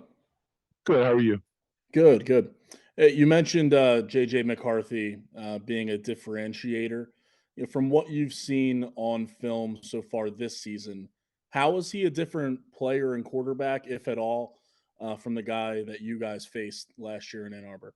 Good. 0.85 1.07
How 1.07 1.13
are 1.13 1.21
you? 1.21 1.41
Good, 1.95 2.27
good. 2.27 2.51
You 2.99 3.27
mentioned 3.27 3.73
uh, 3.73 4.03
JJ 4.03 4.45
McCarthy 4.45 5.19
uh, 5.39 5.59
being 5.59 5.91
a 5.91 5.99
differentiator. 5.99 7.07
You 7.57 7.63
know, 7.63 7.67
from 7.67 7.89
what 7.89 8.11
you've 8.11 8.35
seen 8.35 8.93
on 8.97 9.27
film 9.27 9.79
so 9.81 10.03
far 10.03 10.29
this 10.29 10.61
season, 10.61 11.09
how 11.55 11.77
is 11.77 11.89
he 11.93 12.03
a 12.03 12.11
different 12.11 12.59
player 12.77 13.15
and 13.15 13.25
quarterback, 13.25 13.87
if 13.87 14.09
at 14.09 14.19
all, 14.19 14.59
uh, 15.01 15.15
from 15.15 15.37
the 15.37 15.43
guy 15.43 15.85
that 15.85 16.01
you 16.01 16.19
guys 16.19 16.45
faced 16.45 16.93
last 16.99 17.33
year 17.33 17.47
in 17.47 17.55
Ann 17.55 17.65
Arbor? 17.65 17.95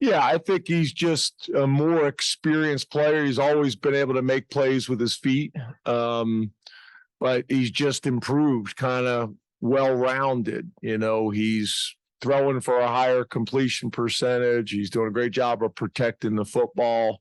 Yeah, 0.00 0.20
I 0.20 0.38
think 0.38 0.66
he's 0.66 0.92
just 0.92 1.48
a 1.54 1.64
more 1.64 2.08
experienced 2.08 2.90
player. 2.90 3.24
He's 3.24 3.38
always 3.38 3.76
been 3.76 3.94
able 3.94 4.14
to 4.14 4.22
make 4.22 4.50
plays 4.50 4.88
with 4.88 4.98
his 4.98 5.16
feet. 5.16 5.54
Um, 5.86 6.50
but 7.20 7.44
he's 7.48 7.70
just 7.70 8.04
improved, 8.04 8.76
kind 8.76 9.06
of 9.06 9.32
well 9.60 9.94
rounded. 9.94 10.68
You 10.82 10.98
know, 10.98 11.30
he's 11.30 11.94
throwing 12.20 12.60
for 12.60 12.80
a 12.80 12.88
higher 12.88 13.22
completion 13.22 13.92
percentage. 13.92 14.72
He's 14.72 14.90
doing 14.90 15.06
a 15.06 15.12
great 15.12 15.32
job 15.32 15.62
of 15.62 15.76
protecting 15.76 16.34
the 16.34 16.44
football. 16.44 17.20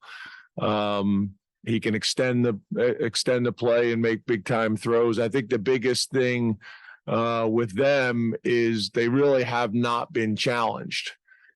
Um, 0.59 1.35
he 1.65 1.79
can 1.79 1.95
extend 1.95 2.45
the 2.45 2.59
uh, 2.77 3.05
extend 3.05 3.45
the 3.45 3.51
play 3.51 3.91
and 3.91 4.01
make 4.01 4.25
big 4.25 4.45
time 4.45 4.77
throws. 4.77 5.19
I 5.19 5.29
think 5.29 5.49
the 5.49 5.59
biggest 5.59 6.11
thing 6.11 6.57
uh, 7.07 7.47
with 7.49 7.75
them 7.75 8.33
is 8.43 8.89
they 8.89 9.09
really 9.09 9.43
have 9.43 9.73
not 9.73 10.13
been 10.13 10.35
challenged. 10.35 11.11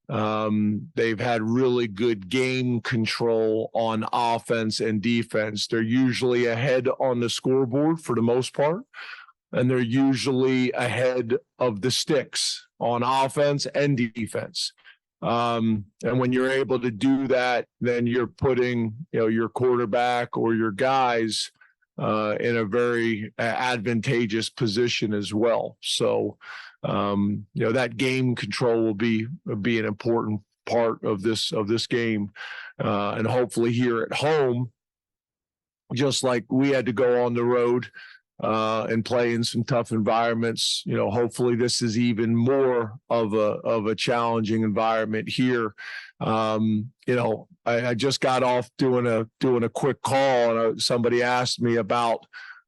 Um, 0.09 0.89
they've 0.95 1.19
had 1.19 1.41
really 1.43 1.87
good 1.87 2.29
game 2.29 2.81
control 2.81 3.69
on 3.73 4.05
offense 4.11 4.79
and 4.79 5.01
defense. 5.01 5.67
They're 5.67 5.81
usually 5.81 6.47
ahead 6.47 6.87
on 6.99 7.19
the 7.19 7.29
scoreboard 7.29 7.99
for 7.99 8.15
the 8.15 8.23
most 8.23 8.53
part, 8.53 8.81
and 9.51 9.69
they're 9.69 9.79
usually 9.79 10.71
ahead 10.71 11.35
of 11.59 11.81
the 11.81 11.91
sticks 11.91 12.65
on 12.79 13.03
offense 13.03 13.67
and 13.67 13.95
defense. 13.95 14.73
Um, 15.21 15.85
and 16.03 16.19
when 16.19 16.31
you're 16.31 16.49
able 16.49 16.79
to 16.79 16.91
do 16.91 17.27
that, 17.27 17.67
then 17.81 18.07
you're 18.07 18.27
putting, 18.27 18.95
you 19.11 19.19
know, 19.19 19.27
your 19.27 19.49
quarterback 19.49 20.37
or 20.37 20.55
your 20.55 20.71
guys 20.71 21.51
uh, 21.97 22.35
in 22.39 22.57
a 22.57 22.65
very 22.65 23.33
uh, 23.37 23.41
advantageous 23.41 24.49
position 24.49 25.13
as 25.13 25.33
well. 25.33 25.77
So, 25.81 26.37
um, 26.83 27.45
you 27.53 27.65
know, 27.65 27.73
that 27.73 27.97
game 27.97 28.35
control 28.35 28.81
will 28.81 28.93
be 28.93 29.27
be 29.61 29.79
an 29.79 29.85
important 29.85 30.41
part 30.65 31.03
of 31.03 31.21
this 31.21 31.51
of 31.51 31.67
this 31.67 31.87
game, 31.87 32.31
uh, 32.81 33.15
and 33.17 33.27
hopefully 33.27 33.73
here 33.73 34.01
at 34.01 34.13
home, 34.13 34.71
just 35.93 36.23
like 36.23 36.45
we 36.49 36.69
had 36.69 36.85
to 36.85 36.93
go 36.93 37.25
on 37.25 37.33
the 37.33 37.43
road 37.43 37.87
uh, 38.41 38.87
and 38.89 39.03
play 39.03 39.33
in 39.33 39.43
some 39.43 39.63
tough 39.63 39.91
environments. 39.91 40.83
You 40.85 40.95
know, 40.95 41.11
hopefully 41.11 41.55
this 41.55 41.81
is 41.81 41.97
even 41.97 42.35
more 42.35 42.93
of 43.09 43.33
a 43.33 43.59
of 43.63 43.87
a 43.87 43.95
challenging 43.95 44.63
environment 44.63 45.29
here. 45.29 45.73
Um, 46.19 46.91
you 47.05 47.15
know, 47.15 47.47
I, 47.65 47.87
I 47.87 47.93
just 47.93 48.21
got 48.21 48.43
off 48.43 48.69
doing 48.77 49.07
a 49.07 49.27
doing 49.39 49.63
a 49.63 49.69
quick 49.69 50.01
call, 50.01 50.57
and 50.57 50.77
uh, 50.77 50.79
somebody 50.79 51.21
asked 51.21 51.61
me 51.61 51.75
about 51.75 52.25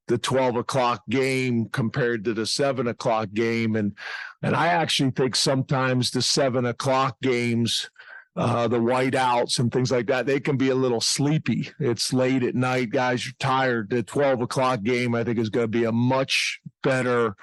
the 0.08 0.18
12 0.18 0.58
o'clock 0.58 1.04
game 1.10 1.70
compared 1.70 2.26
to 2.26 2.34
the 2.34 2.46
seven 2.46 2.88
o'clock 2.88 3.30
game 3.34 3.78
and 3.78 3.96
and 4.42 4.56
i 4.56 4.68
actually 4.68 5.12
think 5.12 5.38
sometimes 5.38 6.12
the 6.12 6.22
seven 6.22 6.66
o'clock 6.66 7.16
games 7.22 7.90
uh, 8.36 8.68
the 8.68 8.80
whiteouts 8.80 9.60
and 9.60 9.72
things 9.72 9.92
like 9.92 10.08
that, 10.08 10.26
they 10.26 10.40
can 10.40 10.58
be 10.58 10.70
a 10.70 10.76
little 10.76 11.02
sleepy. 11.02 11.70
It's 11.80 12.14
late 12.14 12.44
at 12.44 12.56
night, 12.56 12.92
guys 12.92 13.26
You're 13.26 13.34
tired. 13.40 13.90
The 13.90 14.04
12 14.04 14.42
o'clock 14.42 14.84
game, 14.84 15.16
I 15.16 15.24
think, 15.24 15.38
is 15.38 15.50
going 15.50 15.66
to 15.66 15.68
be 15.68 15.84
a 15.84 15.92
much 15.92 16.62
better 16.82 17.36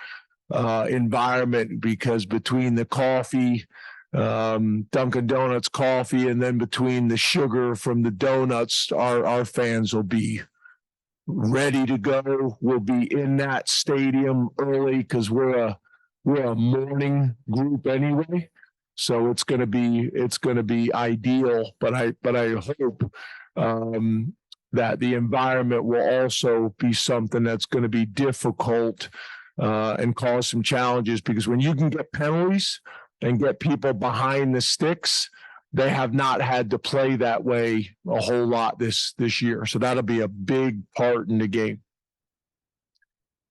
uh, 0.51 0.87
environment 0.89 1.81
because 1.81 2.25
between 2.25 2.75
the 2.75 2.87
coffee, 2.87 3.67
um, 4.15 4.87
Dunkin' 4.91 5.27
Donuts 5.27 5.69
coffee, 5.69 6.29
and 6.29 6.43
then 6.43 6.57
between 6.57 7.09
the 7.09 7.19
sugar 7.19 7.75
from 7.75 8.03
the 8.03 8.11
donuts, 8.11 8.91
our, 8.91 9.27
our 9.27 9.45
fans 9.45 9.93
will 9.93 10.03
be 10.03 10.41
ready 11.27 11.85
to 11.85 11.99
go. 11.99 12.57
We'll 12.63 12.81
be 12.81 13.13
in 13.13 13.37
that 13.37 13.69
stadium 13.69 14.49
early 14.59 14.99
because 14.99 15.31
we're 15.31 15.59
a 15.59 15.79
we're 16.25 16.47
a 16.47 16.55
morning 16.55 17.37
group 17.51 17.87
anyway. 17.87 18.51
So 18.99 19.31
it's 19.31 19.45
going 19.45 19.61
to 19.61 19.67
be 19.67 20.11
it's 20.13 20.39
going 20.39 20.57
to 20.57 20.65
be 20.65 20.93
ideal, 20.93 21.71
but 21.79 21.95
I 21.95 22.15
but 22.21 22.35
I 22.35 22.55
hope 22.55 23.13
um, 23.57 24.35
that 24.73 24.99
the 24.99 25.15
environment 25.15 25.85
will 25.85 26.03
also 26.03 26.75
be 26.81 26.93
something 26.93 27.45
that's 27.45 27.67
going 27.67 27.85
to 27.85 27.89
be 27.89 28.05
difficult 28.05 29.09
uh, 29.57 29.95
and 30.01 30.17
cause 30.17 30.49
some 30.49 30.65
challenges 30.65 31.21
because 31.21 31.47
when 31.47 31.61
you 31.61 31.77
can 31.77 31.91
get 31.91 32.11
penalties 32.13 32.81
and 33.23 33.39
get 33.39 33.61
people 33.61 33.93
behind 33.93 34.53
the 34.53 34.61
sticks, 34.61 35.31
they 35.73 35.91
have 35.91 36.13
not 36.13 36.43
had 36.43 36.69
to 36.71 36.79
play 36.79 37.15
that 37.15 37.45
way 37.45 37.89
a 38.09 38.21
whole 38.21 38.47
lot 38.47 38.81
this 38.81 39.15
this 39.17 39.41
year. 39.41 39.65
So 39.65 39.79
that'll 39.79 40.03
be 40.03 40.23
a 40.23 40.29
big 40.29 40.83
part 40.97 41.29
in 41.29 41.39
the 41.39 41.47
game. 41.47 41.83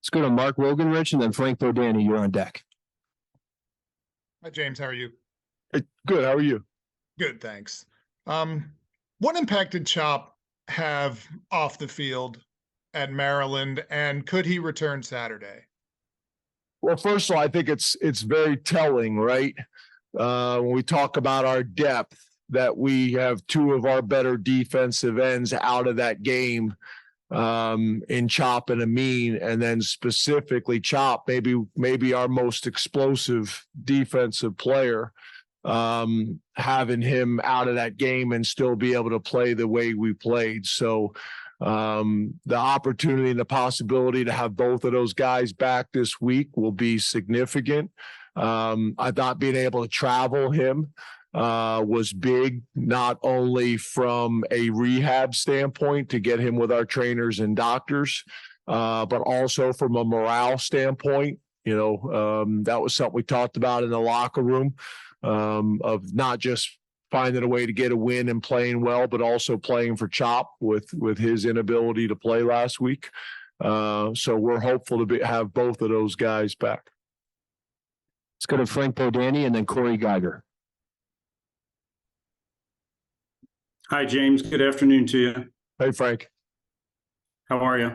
Let's 0.02 0.10
go 0.10 0.22
to 0.24 0.30
Mark 0.30 0.58
Wogenrich 0.58 1.14
and 1.14 1.22
then 1.22 1.32
Frank 1.32 1.60
Bodani. 1.60 2.04
You're 2.04 2.18
on 2.18 2.32
deck. 2.32 2.64
Hi, 4.44 4.50
James. 4.50 4.80
How 4.80 4.88
are 4.88 4.94
you? 4.94 5.12
Hey, 5.74 5.84
Good. 6.06 6.24
How 6.24 6.34
are 6.34 6.42
you? 6.42 6.64
Good, 7.20 7.42
thanks. 7.42 7.86
Um, 8.26 8.72
what 9.20 9.36
impact 9.36 9.72
did 9.72 9.86
Chop 9.86 10.38
have 10.68 11.26
off 11.52 11.78
the 11.78 11.88
field 11.88 12.40
at 12.94 13.12
Maryland, 13.12 13.84
and 13.90 14.26
could 14.26 14.46
he 14.46 14.60
return 14.60 15.02
Saturday? 15.02 15.62
Well, 16.82 16.98
first 16.98 17.30
of 17.30 17.36
all, 17.36 17.42
I 17.42 17.48
think 17.48 17.70
it's 17.70 17.96
it's 18.02 18.22
very 18.22 18.58
telling, 18.58 19.18
right? 19.18 19.56
Uh, 20.18 20.60
when 20.60 20.72
we 20.72 20.84
talk 20.84 21.18
about 21.18 21.46
our 21.46 21.64
depth, 21.64 22.20
that 22.50 22.76
we 22.78 23.14
have 23.14 23.46
two 23.48 23.74
of 23.74 23.86
our 23.86 24.02
better 24.02 24.38
defensive 24.38 25.20
ends 25.20 25.54
out 25.54 25.88
of 25.88 25.98
that 25.98 26.24
game 26.24 26.76
um, 27.32 28.02
in 28.08 28.28
Chop 28.28 28.70
and 28.70 28.82
Amin, 28.82 29.38
and 29.38 29.62
then 29.62 29.82
specifically 29.82 30.80
Chop, 30.80 31.28
maybe 31.28 31.56
maybe 31.76 32.14
our 32.14 32.28
most 32.28 32.68
explosive 32.68 33.66
defensive 33.84 34.56
player, 34.58 35.12
um, 35.68 36.40
having 36.56 37.02
him 37.02 37.40
out 37.44 37.68
of 37.68 37.76
that 37.76 37.98
game 37.98 38.32
and 38.32 38.46
still 38.46 38.76
be 38.76 38.94
able 38.94 39.10
to 39.10 39.20
play 39.20 39.54
the 39.54 39.68
way 39.68 39.94
we 39.94 40.14
played. 40.14 40.66
So 40.66 41.14
um, 41.60 42.36
the 42.46 42.56
opportunity 42.56 43.32
and 43.32 43.40
the 43.40 43.46
possibility 43.46 44.24
to 44.24 44.32
have 44.32 44.56
both 44.56 44.86
of 44.86 44.94
those 44.94 45.14
guys 45.14 45.52
back 45.52 45.88
this 45.92 46.22
week 46.22 46.56
will 46.56 46.72
be 46.72 46.98
significant. 46.98 47.92
Um, 48.36 48.96
I 48.98 49.12
thought 49.12 49.40
being 49.40 49.56
able 49.56 49.82
to 49.82 49.90
travel 49.90 50.52
him 50.52 50.94
uh, 51.34 51.84
was 51.86 52.14
big, 52.14 52.62
not 52.76 53.18
only 53.22 53.76
from 53.78 54.46
a 54.52 54.70
rehab 54.70 55.36
standpoint 55.36 56.10
to 56.10 56.20
get 56.20 56.40
him 56.40 56.56
with 56.56 56.72
our 56.72 56.86
trainers 56.86 57.40
and 57.40 57.56
doctors, 57.56 58.24
uh, 58.68 59.06
but 59.06 59.22
also 59.22 59.74
from 59.74 59.96
a 59.98 60.06
morale 60.06 60.58
standpoint. 60.58 61.40
You 61.68 61.76
know, 61.76 62.14
um, 62.44 62.64
that 62.64 62.82
was 62.82 62.96
something 62.96 63.14
we 63.14 63.24
talked 63.24 63.58
about 63.58 63.84
in 63.84 63.90
the 63.90 64.00
locker 64.00 64.42
room 64.42 64.76
um, 65.22 65.82
of 65.84 66.14
not 66.14 66.40
just 66.40 66.80
finding 67.12 67.44
a 67.44 67.48
way 67.48 67.66
to 67.66 67.74
get 67.74 67.92
a 67.92 67.98
win 67.98 68.30
and 68.30 68.42
playing 68.42 68.80
well, 68.80 69.06
but 69.06 69.22
also 69.22 69.58
playing 69.58 69.98
for 69.98 70.08
Chop 70.08 70.50
with 70.62 70.88
with 70.94 71.18
his 71.18 71.44
inability 71.44 72.08
to 72.08 72.16
play 72.16 72.42
last 72.42 72.80
week. 72.80 73.10
Uh, 73.60 74.14
so 74.14 74.38
we're 74.38 74.62
hopeful 74.62 75.00
to 75.00 75.06
be, 75.06 75.20
have 75.20 75.54
both 75.54 75.82
of 75.82 75.90
those 75.90 76.16
guys 76.16 76.56
back. 76.56 76.90
Let's 78.38 78.46
go 78.46 78.56
to 78.56 78.66
Frank 78.66 78.96
Bodani 78.96 79.46
and 79.46 79.54
then 79.54 79.66
Corey 79.66 79.98
Giger. 79.98 80.44
Hi, 83.90 84.06
James. 84.06 84.42
Good 84.42 84.62
afternoon 84.62 85.06
to 85.08 85.18
you. 85.18 85.46
Hey, 85.80 85.92
Frank. 85.92 86.30
How 87.50 87.58
are 87.60 87.78
you? 87.78 87.92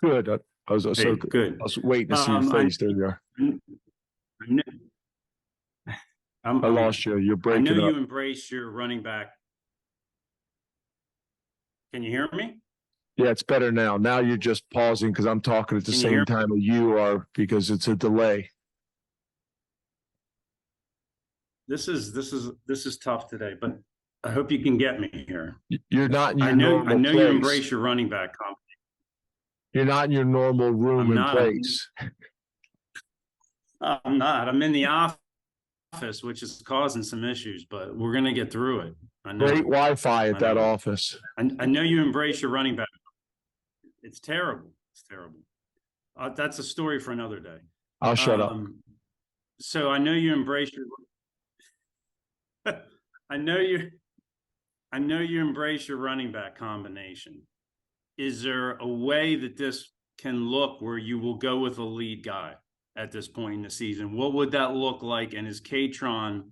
Good. 0.00 0.42
I 0.68 0.72
was, 0.72 0.86
I 0.86 0.88
was 0.90 0.98
so, 0.98 1.14
good. 1.16 1.54
I 1.60 1.62
was 1.62 1.78
waiting 1.78 2.08
to 2.08 2.16
see 2.16 2.30
your 2.32 2.40
Um, 2.40 2.52
I- 2.52 2.62
face. 2.64 2.76
There 2.78 2.90
you 2.90 3.04
are. 3.04 3.20
I 3.38 3.42
kn- 4.46 4.62
I'm- 6.44 6.64
I 6.64 6.68
lost 6.68 7.04
you. 7.06 7.16
You're 7.18 7.36
breaking. 7.36 7.68
I 7.68 7.74
know 7.74 7.84
you 7.88 7.90
up. 7.90 7.96
embrace 7.96 8.50
your 8.50 8.70
running 8.70 9.02
back. 9.02 9.32
Can 11.92 12.02
you 12.02 12.10
hear 12.10 12.28
me? 12.32 12.60
Yeah, 13.16 13.30
it's 13.30 13.42
better 13.42 13.72
now. 13.72 13.96
Now 13.96 14.18
you're 14.20 14.36
just 14.36 14.68
pausing 14.70 15.10
because 15.10 15.26
I'm 15.26 15.40
talking 15.40 15.78
at 15.78 15.84
the 15.84 15.92
Can 15.92 16.00
same 16.00 16.24
time 16.26 16.52
as 16.52 16.58
you 16.62 16.98
are 16.98 17.26
because 17.34 17.70
it's 17.70 17.88
a 17.88 17.96
delay. 17.96 18.50
This 21.68 21.88
is, 21.88 22.12
this 22.12 22.32
is, 22.32 22.50
this 22.66 22.86
is 22.86 22.98
tough 22.98 23.26
today, 23.28 23.54
but 23.60 23.78
I 24.22 24.30
hope 24.30 24.52
you 24.52 24.58
can 24.60 24.76
get 24.78 25.00
me 25.00 25.24
here. 25.26 25.56
You're 25.90 26.08
not 26.08 26.40
I 26.40 26.48
your 26.48 26.56
know, 26.56 26.84
I 26.86 26.94
know 26.94 27.10
you 27.10 27.20
embrace 27.26 27.60
place. 27.60 27.70
your 27.70 27.80
running 27.80 28.08
back 28.08 28.36
comp. 28.36 28.58
You're 29.76 29.84
not 29.84 30.06
in 30.06 30.10
your 30.12 30.24
normal 30.24 30.70
room 30.70 31.00
I'm 31.00 31.06
and 31.08 31.14
not. 31.16 31.36
place. 31.36 31.90
I'm 33.82 34.16
not. 34.16 34.48
I'm 34.48 34.62
in 34.62 34.72
the 34.72 34.86
office, 34.86 36.22
which 36.22 36.42
is 36.42 36.62
causing 36.64 37.02
some 37.02 37.22
issues, 37.24 37.66
but 37.68 37.94
we're 37.94 38.14
gonna 38.14 38.32
get 38.32 38.50
through 38.50 38.80
it. 38.80 38.94
I 39.26 39.32
know. 39.32 39.46
Great 39.46 39.64
Wi-Fi 39.64 40.24
I 40.24 40.28
at 40.30 40.38
that 40.38 40.54
know. 40.56 40.62
office. 40.62 41.18
I, 41.36 41.50
I 41.58 41.66
know 41.66 41.82
you 41.82 42.02
embrace 42.02 42.40
your 42.40 42.50
running 42.50 42.74
back. 42.74 42.88
It's 44.02 44.18
terrible. 44.18 44.70
It's 44.92 45.02
terrible. 45.02 45.40
Uh, 46.18 46.30
that's 46.30 46.58
a 46.58 46.62
story 46.62 46.98
for 46.98 47.12
another 47.12 47.38
day. 47.38 47.58
I'll 48.00 48.14
shut 48.14 48.40
up. 48.40 48.52
Um, 48.52 48.82
So 49.60 49.90
I 49.90 49.98
know 49.98 50.12
you 50.14 50.32
embrace 50.32 50.70
your. 50.72 50.86
I 53.28 53.36
know 53.36 53.58
you, 53.58 53.90
I 54.90 55.00
know 55.00 55.20
you 55.20 55.42
embrace 55.42 55.86
your 55.86 55.98
running 55.98 56.32
back 56.32 56.56
combination. 56.56 57.42
Is 58.18 58.42
there 58.42 58.76
a 58.78 58.86
way 58.86 59.36
that 59.36 59.56
this 59.56 59.92
can 60.18 60.48
look 60.48 60.80
where 60.80 60.98
you 60.98 61.18
will 61.18 61.36
go 61.36 61.58
with 61.58 61.78
a 61.78 61.84
lead 61.84 62.24
guy 62.24 62.54
at 62.96 63.12
this 63.12 63.28
point 63.28 63.54
in 63.54 63.62
the 63.62 63.70
season? 63.70 64.16
What 64.16 64.32
would 64.32 64.52
that 64.52 64.74
look 64.74 65.02
like? 65.02 65.34
And 65.34 65.46
is 65.46 65.60
Kaytron 65.60 66.44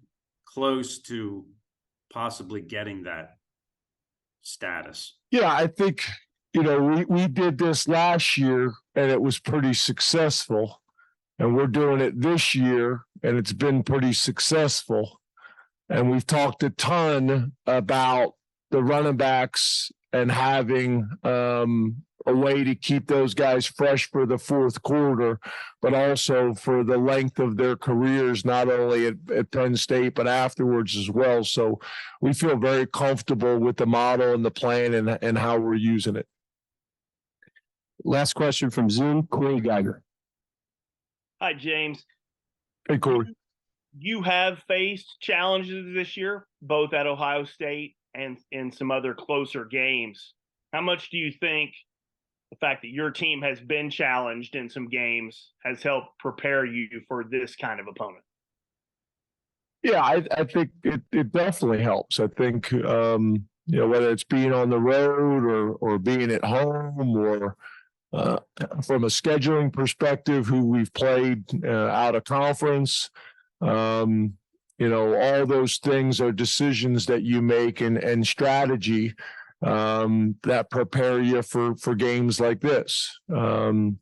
close 0.44 0.99
to 1.02 1.47
possibly 2.12 2.61
getting 2.61 3.04
that 3.04 3.37
status? 4.42 5.16
Yeah, 5.30 5.52
I 5.52 5.66
think, 5.66 6.04
you 6.52 6.62
know, 6.62 6.80
we, 6.80 7.04
we 7.06 7.28
did 7.28 7.59
this 7.59 7.88
last 7.88 8.37
year 8.37 8.73
and 8.94 9.11
it 9.11 9.21
was 9.21 9.38
pretty 9.38 9.75
successful. 9.75 10.80
And 11.38 11.56
we're 11.56 11.66
doing 11.66 12.00
it 12.00 12.21
this 12.21 12.54
year 12.54 13.06
and 13.23 13.38
it's 13.38 13.52
been 13.52 13.83
pretty 13.83 14.12
successful. 14.12 15.21
And 15.88 16.11
we've 16.11 16.26
talked 16.26 16.62
a 16.62 16.71
ton 16.71 17.52
about 17.66 18.35
the 18.71 18.83
running 18.83 19.16
backs 19.16 19.90
and 20.14 20.30
having 20.30 21.09
um 21.25 21.97
a 22.26 22.35
way 22.35 22.64
to 22.64 22.75
keep 22.75 23.06
those 23.06 23.35
guys 23.35 23.66
fresh 23.66 24.11
for 24.11 24.25
the 24.25 24.38
fourth 24.38 24.80
quarter, 24.83 25.38
but 25.83 25.92
also 25.92 26.54
for 26.54 26.83
the 26.83 26.97
length 26.97 27.38
of 27.38 27.56
their 27.56 27.76
careers, 27.76 28.44
not 28.44 28.71
only 28.71 29.09
at, 29.09 29.16
at 29.35 29.50
Penn 29.50 29.76
State, 29.76 30.14
but 30.14 30.26
afterwards 30.26 30.97
as 30.97 31.11
well. 31.11 31.44
So 31.44 31.80
we 32.23 32.33
feel 32.33 32.56
very 32.56 32.87
comfortable 32.87 33.59
with 33.59 33.76
the 33.76 33.87
model 33.87 34.33
and 34.33 34.42
the 34.42 34.50
plan 34.50 34.94
and, 34.94 35.18
and 35.21 35.37
how 35.37 35.59
we're 35.59 35.75
using 35.75 36.16
it. 36.16 36.26
Last 38.04 38.33
question 38.33 38.71
from 38.71 38.88
Zoom, 38.88 39.26
Corey 39.26 39.61
Giger. 39.61 40.00
Hi, 41.42 41.52
James. 41.52 42.04
Hey, 42.88 42.97
Corey. 42.99 43.35
You 43.99 44.23
have 44.23 44.61
faced 44.66 45.21
challenges 45.21 45.94
this 45.94 46.16
year, 46.16 46.47
both 46.62 46.94
at 46.94 47.06
Ohio 47.06 47.44
State 47.44 47.97
and 48.14 48.38
in 48.53 48.70
some 48.70 48.90
other 48.90 49.14
closer 49.14 49.64
games. 49.64 50.35
How 50.72 50.81
much 50.81 51.11
do 51.11 51.18
you 51.18 51.33
think 51.40 51.72
the 52.50 52.57
fact 52.57 52.83
that 52.83 52.88
your 52.88 53.11
team 53.11 53.42
has 53.42 53.61
been 53.61 53.90
challenged 53.90 54.55
in 54.55 54.68
some 54.68 54.88
games 54.88 55.50
has 55.64 55.83
helped 55.83 56.18
prepare 56.18 56.64
you 56.64 56.88
for 57.09 57.24
this 57.24 57.57
kind 57.57 57.81
of 57.81 57.87
opponent? 57.88 58.24
Yeah, 59.83 60.03
I, 60.03 60.24
I 60.31 60.44
think 60.44 60.70
it, 60.83 61.03
it 61.12 61.33
definitely 61.33 61.83
helps. 61.83 62.18
I 62.18 62.29
think, 62.29 62.72
um, 62.72 63.46
you 63.66 63.79
know, 63.79 63.88
whether 63.88 64.11
it's 64.11 64.24
being 64.24 64.53
on 64.53 64.70
the 64.70 64.81
road 64.81 65.44
or, 65.44 65.72
or 65.74 65.98
being 65.98 66.31
at 66.31 66.44
home 66.44 67.16
or, 67.16 67.57
uh, 68.12 68.38
from 68.87 69.05
a 69.05 69.09
scheduling 69.09 69.72
perspective, 69.72 70.46
who 70.46 70.64
we've 70.64 70.92
played, 70.94 71.44
uh, 71.64 71.88
out 71.88 72.14
of 72.14 72.24
conference. 72.24 73.11
Um, 73.61 74.35
you 74.78 74.88
know, 74.88 75.14
all 75.14 75.46
those 75.46 75.78
things 75.78 76.20
are 76.20 76.32
decisions 76.32 77.06
that 77.06 77.22
you 77.22 77.40
make 77.40 77.80
and, 77.80 77.96
and 77.98 78.26
strategy, 78.26 79.14
um, 79.62 80.37
that 80.42 80.70
prepare 80.70 81.20
you 81.20 81.42
for, 81.42 81.76
for 81.76 81.94
games 81.94 82.40
like 82.40 82.60
this. 82.60 83.18
Um, 83.34 83.98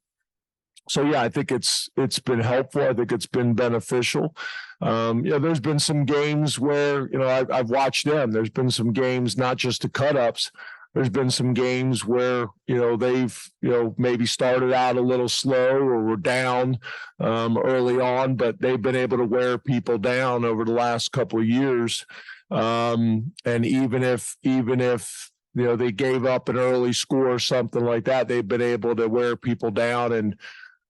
so 0.88 1.02
yeah, 1.02 1.22
I 1.22 1.28
think 1.28 1.52
it's, 1.52 1.88
it's 1.96 2.18
been 2.18 2.40
helpful. 2.40 2.82
I 2.82 2.92
think 2.92 3.12
it's 3.12 3.26
been 3.26 3.54
beneficial. 3.54 4.34
Um, 4.80 5.24
you 5.24 5.30
know, 5.30 5.38
there's 5.38 5.60
been 5.60 5.78
some 5.78 6.04
games 6.04 6.58
where, 6.58 7.08
you 7.12 7.18
know, 7.18 7.28
I've, 7.28 7.50
I've 7.50 7.70
watched 7.70 8.04
them. 8.04 8.32
There's 8.32 8.50
been 8.50 8.70
some 8.70 8.92
games, 8.92 9.36
not 9.36 9.56
just 9.56 9.82
the 9.82 9.88
cut 9.88 10.16
ups. 10.16 10.50
There's 10.94 11.08
been 11.08 11.30
some 11.30 11.54
games 11.54 12.04
where, 12.04 12.48
you 12.66 12.76
know, 12.76 12.96
they've, 12.96 13.50
you 13.62 13.70
know, 13.70 13.94
maybe 13.96 14.26
started 14.26 14.72
out 14.74 14.98
a 14.98 15.00
little 15.00 15.28
slow 15.28 15.76
or 15.78 16.02
were 16.02 16.16
down 16.18 16.78
um, 17.18 17.56
early 17.56 17.98
on, 17.98 18.36
but 18.36 18.60
they've 18.60 18.80
been 18.80 18.96
able 18.96 19.16
to 19.16 19.24
wear 19.24 19.56
people 19.56 19.96
down 19.96 20.44
over 20.44 20.64
the 20.64 20.72
last 20.72 21.10
couple 21.10 21.38
of 21.38 21.46
years. 21.46 22.04
Um, 22.50 23.32
and 23.46 23.64
even 23.64 24.02
if, 24.02 24.36
even 24.42 24.82
if, 24.82 25.30
you 25.54 25.64
know, 25.64 25.76
they 25.76 25.92
gave 25.92 26.26
up 26.26 26.50
an 26.50 26.58
early 26.58 26.92
score 26.92 27.30
or 27.30 27.38
something 27.38 27.84
like 27.84 28.04
that, 28.04 28.28
they've 28.28 28.46
been 28.46 28.60
able 28.60 28.94
to 28.96 29.08
wear 29.08 29.34
people 29.34 29.70
down 29.70 30.12
and, 30.12 30.36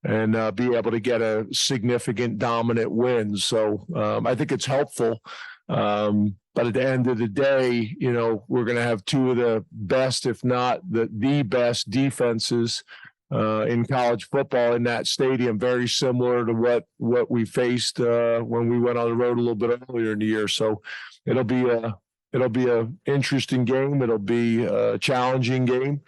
and 0.02 0.34
uh, 0.34 0.50
be 0.50 0.74
able 0.74 0.90
to 0.90 1.00
get 1.00 1.22
a 1.22 1.46
significant 1.52 2.38
dominant 2.38 2.90
win. 2.90 3.36
So 3.36 3.86
um, 3.94 4.26
I 4.26 4.34
think 4.34 4.50
it's 4.50 4.66
helpful. 4.66 5.20
Um, 5.68 6.36
but 6.54 6.66
at 6.66 6.74
the 6.74 6.86
end 6.86 7.06
of 7.06 7.18
the 7.18 7.28
day, 7.28 7.94
you 7.98 8.12
know, 8.12 8.44
we're 8.48 8.64
going 8.64 8.76
to 8.76 8.82
have 8.82 9.04
two 9.04 9.30
of 9.30 9.36
the 9.36 9.64
best, 9.72 10.26
if 10.26 10.44
not 10.44 10.80
the 10.90 11.08
the 11.12 11.42
best 11.42 11.90
defenses 11.90 12.84
uh, 13.32 13.62
in 13.62 13.86
college 13.86 14.28
football 14.28 14.74
in 14.74 14.82
that 14.84 15.06
stadium. 15.06 15.58
Very 15.58 15.88
similar 15.88 16.44
to 16.44 16.52
what 16.52 16.84
what 16.98 17.30
we 17.30 17.44
faced 17.44 18.00
uh, 18.00 18.40
when 18.40 18.68
we 18.68 18.78
went 18.78 18.98
on 18.98 19.08
the 19.08 19.16
road 19.16 19.38
a 19.38 19.40
little 19.40 19.54
bit 19.54 19.82
earlier 19.88 20.12
in 20.12 20.18
the 20.18 20.26
year. 20.26 20.48
So 20.48 20.82
it'll 21.26 21.44
be 21.44 21.68
a 21.68 21.96
it'll 22.32 22.48
be 22.48 22.68
a 22.68 22.88
interesting 23.06 23.64
game. 23.64 24.02
It'll 24.02 24.18
be 24.18 24.64
a 24.64 24.98
challenging 24.98 25.64
game 25.64 26.00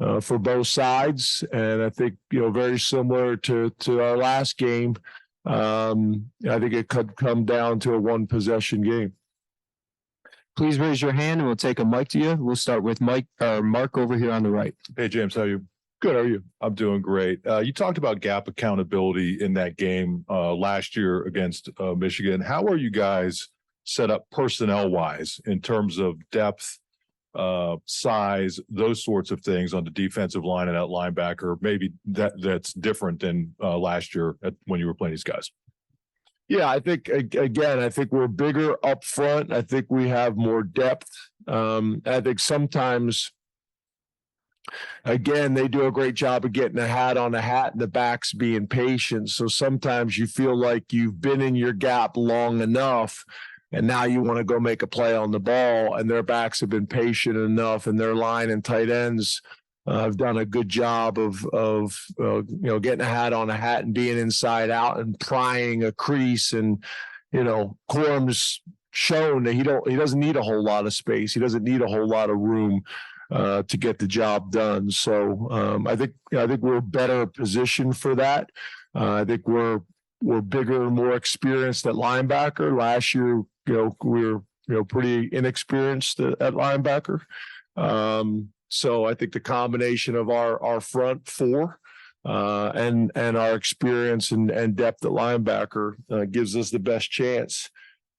uh, 0.00 0.20
for 0.20 0.38
both 0.38 0.66
sides. 0.66 1.44
And 1.52 1.82
I 1.82 1.90
think, 1.90 2.16
you 2.30 2.40
know, 2.40 2.50
very 2.50 2.78
similar 2.78 3.36
to, 3.36 3.70
to 3.70 4.02
our 4.02 4.16
last 4.16 4.58
game. 4.58 4.96
Um, 5.44 6.30
I 6.48 6.58
think 6.58 6.72
it 6.72 6.88
could 6.88 7.16
come 7.16 7.44
down 7.44 7.80
to 7.80 7.94
a 7.94 8.00
one 8.00 8.26
possession 8.26 8.82
game. 8.82 9.12
Please 10.56 10.78
raise 10.78 11.00
your 11.00 11.12
hand 11.12 11.40
and 11.40 11.46
we'll 11.46 11.56
take 11.56 11.78
a 11.78 11.84
mic 11.84 12.08
to 12.08 12.18
you. 12.18 12.36
We'll 12.38 12.56
start 12.56 12.82
with 12.82 13.00
Mike, 13.00 13.26
or 13.40 13.62
Mark 13.62 13.96
over 13.96 14.18
here 14.18 14.30
on 14.30 14.42
the 14.42 14.50
right. 14.50 14.74
Hey, 14.96 15.08
James, 15.08 15.34
how 15.34 15.42
are 15.42 15.48
you? 15.48 15.64
Good. 16.00 16.14
how 16.14 16.20
Are 16.20 16.26
you? 16.26 16.42
I'm 16.60 16.74
doing 16.74 17.00
great. 17.00 17.46
Uh, 17.46 17.60
you 17.60 17.72
talked 17.72 17.96
about 17.96 18.20
gap 18.20 18.48
accountability 18.48 19.40
in 19.40 19.54
that 19.54 19.76
game 19.76 20.24
uh, 20.28 20.52
last 20.52 20.96
year 20.96 21.22
against 21.22 21.70
uh, 21.78 21.94
Michigan. 21.94 22.40
How 22.40 22.64
are 22.64 22.76
you 22.76 22.90
guys 22.90 23.48
set 23.84 24.10
up 24.10 24.26
personnel 24.30 24.90
wise 24.90 25.40
in 25.46 25.60
terms 25.60 25.98
of 25.98 26.16
depth, 26.30 26.78
uh, 27.34 27.76
size, 27.86 28.58
those 28.68 29.04
sorts 29.04 29.30
of 29.30 29.40
things 29.42 29.72
on 29.72 29.84
the 29.84 29.90
defensive 29.90 30.44
line 30.44 30.68
and 30.68 30.76
that 30.76 30.82
linebacker? 30.82 31.56
Maybe 31.62 31.92
that 32.06 32.32
that's 32.42 32.72
different 32.72 33.20
than 33.20 33.54
uh, 33.62 33.78
last 33.78 34.14
year 34.14 34.36
at, 34.42 34.54
when 34.64 34.80
you 34.80 34.86
were 34.86 34.94
playing 34.94 35.12
these 35.12 35.24
guys. 35.24 35.50
Yeah, 36.48 36.68
I 36.68 36.80
think 36.80 37.08
again, 37.08 37.78
I 37.78 37.88
think 37.88 38.12
we're 38.12 38.28
bigger 38.28 38.76
up 38.84 39.04
front. 39.04 39.52
I 39.52 39.62
think 39.62 39.86
we 39.88 40.08
have 40.08 40.36
more 40.36 40.62
depth. 40.62 41.10
Um, 41.48 42.02
I 42.04 42.20
think 42.20 42.38
sometimes 42.40 43.32
again, 45.04 45.54
they 45.54 45.68
do 45.68 45.86
a 45.86 45.92
great 45.92 46.14
job 46.14 46.44
of 46.44 46.52
getting 46.52 46.78
a 46.78 46.86
hat 46.86 47.16
on 47.16 47.34
a 47.34 47.40
hat 47.40 47.72
and 47.72 47.80
the 47.80 47.86
backs 47.86 48.32
being 48.32 48.66
patient. 48.66 49.30
So 49.30 49.46
sometimes 49.46 50.18
you 50.18 50.26
feel 50.26 50.56
like 50.56 50.92
you've 50.92 51.20
been 51.20 51.40
in 51.40 51.54
your 51.54 51.72
gap 51.72 52.16
long 52.16 52.60
enough 52.60 53.24
and 53.72 53.86
now 53.86 54.04
you 54.04 54.22
want 54.22 54.38
to 54.38 54.44
go 54.44 54.60
make 54.60 54.82
a 54.82 54.86
play 54.86 55.16
on 55.16 55.30
the 55.30 55.40
ball 55.40 55.94
and 55.94 56.10
their 56.10 56.22
backs 56.22 56.60
have 56.60 56.68
been 56.68 56.86
patient 56.86 57.36
enough 57.36 57.86
and 57.86 57.98
their 57.98 58.14
line 58.14 58.50
and 58.50 58.64
tight 58.64 58.90
ends 58.90 59.40
uh, 59.86 60.00
have 60.00 60.16
done 60.16 60.38
a 60.38 60.44
good 60.44 60.68
job 60.68 61.18
of 61.18 61.44
of 61.46 61.98
uh, 62.20 62.42
you 62.42 62.58
know 62.62 62.78
getting 62.78 63.00
a 63.00 63.04
hat 63.04 63.32
on 63.32 63.50
a 63.50 63.56
hat 63.56 63.84
and 63.84 63.94
being 63.94 64.18
inside 64.18 64.70
out 64.70 64.98
and 64.98 65.18
prying 65.18 65.84
a 65.84 65.92
crease 65.92 66.52
and 66.52 66.82
you 67.32 67.44
know 67.44 67.76
Corum's 67.90 68.60
shown 68.90 69.44
that 69.44 69.54
he 69.54 69.62
don't 69.62 69.88
he 69.88 69.96
doesn't 69.96 70.20
need 70.20 70.36
a 70.36 70.42
whole 70.42 70.62
lot 70.62 70.84
of 70.84 70.92
space 70.92 71.32
he 71.32 71.40
doesn't 71.40 71.64
need 71.64 71.80
a 71.80 71.86
whole 71.86 72.06
lot 72.06 72.28
of 72.28 72.38
room 72.38 72.82
uh, 73.32 73.62
to 73.62 73.76
get 73.76 73.98
the 73.98 74.06
job 74.06 74.50
done. 74.50 74.90
So 74.90 75.48
um, 75.50 75.86
I 75.86 75.96
think 75.96 76.12
I 76.36 76.46
think 76.46 76.60
we're 76.60 76.80
better 76.80 77.26
positioned 77.26 77.96
for 77.96 78.14
that. 78.16 78.50
Uh, 78.94 79.14
I 79.14 79.24
think 79.24 79.48
we're 79.48 79.80
we're 80.22 80.42
bigger, 80.42 80.90
more 80.90 81.14
experienced 81.14 81.86
at 81.86 81.94
linebacker. 81.94 82.76
Last 82.76 83.14
year, 83.14 83.42
you 83.66 83.74
know, 83.74 83.96
we 84.04 84.26
were 84.26 84.42
you 84.68 84.74
know 84.74 84.84
pretty 84.84 85.30
inexperienced 85.32 86.20
at, 86.20 86.40
at 86.42 86.52
linebacker. 86.52 87.20
Um, 87.76 88.50
so 88.72 89.04
I 89.04 89.12
think 89.12 89.32
the 89.32 89.40
combination 89.40 90.16
of 90.16 90.30
our 90.30 90.60
our 90.62 90.80
front 90.80 91.28
four 91.28 91.78
uh, 92.24 92.72
and 92.74 93.12
and 93.14 93.36
our 93.36 93.54
experience 93.54 94.30
and 94.30 94.50
and 94.50 94.74
depth 94.74 95.04
at 95.04 95.10
linebacker 95.10 95.94
uh, 96.10 96.24
gives 96.24 96.56
us 96.56 96.70
the 96.70 96.78
best 96.78 97.10
chance 97.10 97.68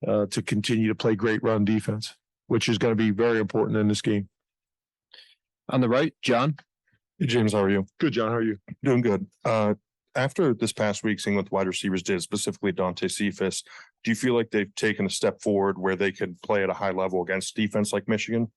uh, 0.07 0.27
to 0.27 0.43
continue 0.43 0.87
to 0.87 0.95
play 0.95 1.15
great 1.15 1.41
run 1.41 1.65
defense, 1.65 2.13
which 2.47 2.69
is 2.69 2.77
going 2.77 2.91
to 2.91 2.95
be 2.95 3.09
very 3.09 3.39
important 3.39 3.77
in 3.77 3.87
this 3.87 4.01
game. 4.01 4.29
On 5.69 5.81
the 5.81 5.89
right, 5.89 6.13
John? 6.21 6.57
Hey, 7.17 7.25
James, 7.25 7.53
how 7.53 7.63
are 7.63 7.69
you? 7.69 7.87
Good, 7.99 8.13
John. 8.13 8.29
How 8.29 8.37
are 8.37 8.43
you? 8.43 8.59
Doing 8.83 9.01
good. 9.01 9.25
Uh, 9.43 9.73
after 10.15 10.53
this 10.53 10.71
past 10.71 11.03
week, 11.03 11.19
seeing 11.19 11.35
what 11.35 11.45
the 11.45 11.55
wide 11.55 11.65
receivers 11.65 12.03
did, 12.03 12.21
specifically 12.21 12.71
Dante 12.71 13.07
Cephas, 13.07 13.63
do 14.03 14.11
you 14.11 14.15
feel 14.15 14.35
like 14.35 14.51
they've 14.51 14.75
taken 14.75 15.07
a 15.07 15.09
step 15.09 15.41
forward 15.41 15.79
where 15.79 15.95
they 15.95 16.11
could 16.11 16.39
play 16.43 16.61
at 16.61 16.69
a 16.69 16.73
high 16.73 16.91
level 16.91 17.23
against 17.23 17.55
defense 17.55 17.91
like 17.91 18.07
Michigan? 18.07 18.51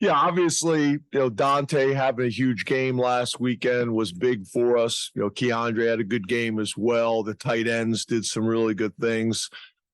Yeah, 0.00 0.12
obviously, 0.12 0.90
you 0.90 1.00
know, 1.12 1.28
Dante 1.28 1.92
having 1.92 2.26
a 2.26 2.30
huge 2.30 2.64
game 2.64 2.96
last 2.96 3.40
weekend 3.40 3.92
was 3.92 4.12
big 4.12 4.46
for 4.46 4.78
us. 4.78 5.10
You 5.14 5.22
know, 5.22 5.30
Keandre 5.30 5.90
had 5.90 5.98
a 5.98 6.04
good 6.04 6.28
game 6.28 6.60
as 6.60 6.76
well. 6.76 7.24
The 7.24 7.34
tight 7.34 7.66
ends 7.66 8.04
did 8.04 8.24
some 8.24 8.46
really 8.46 8.74
good 8.74 8.96
things. 9.00 9.50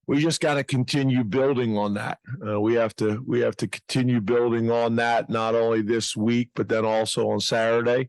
We 0.07 0.19
just 0.19 0.41
got 0.41 0.55
to 0.55 0.63
continue 0.63 1.23
building 1.23 1.75
on 1.75 1.95
that. 1.95 2.19
Uh, 2.47 2.61
we 2.61 2.75
have 2.75 2.95
to 2.97 3.23
we 3.25 3.39
have 3.39 3.55
to 3.57 3.67
continue 3.67 4.21
building 4.21 4.69
on 4.69 4.95
that 4.97 5.31
not 5.31 5.55
only 5.55 5.81
this 5.81 6.15
week 6.15 6.49
but 6.53 6.69
then 6.69 6.85
also 6.85 7.31
on 7.31 7.39
Saturday. 7.39 8.07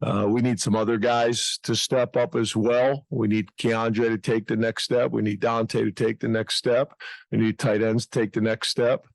Uh, 0.00 0.26
we 0.28 0.42
need 0.42 0.60
some 0.60 0.76
other 0.76 0.96
guys 0.96 1.58
to 1.64 1.74
step 1.74 2.16
up 2.16 2.36
as 2.36 2.54
well. 2.54 3.04
We 3.10 3.26
need 3.26 3.48
Keandre 3.58 4.10
to 4.10 4.18
take 4.18 4.46
the 4.46 4.56
next 4.56 4.84
step. 4.84 5.10
We 5.10 5.22
need 5.22 5.40
Dante 5.40 5.82
to 5.82 5.90
take 5.90 6.20
the 6.20 6.28
next 6.28 6.56
step. 6.56 6.92
We 7.32 7.38
need 7.38 7.58
tight 7.58 7.82
ends 7.82 8.06
to 8.06 8.20
take 8.20 8.32
the 8.32 8.40
next 8.40 8.68
step. 8.68 9.06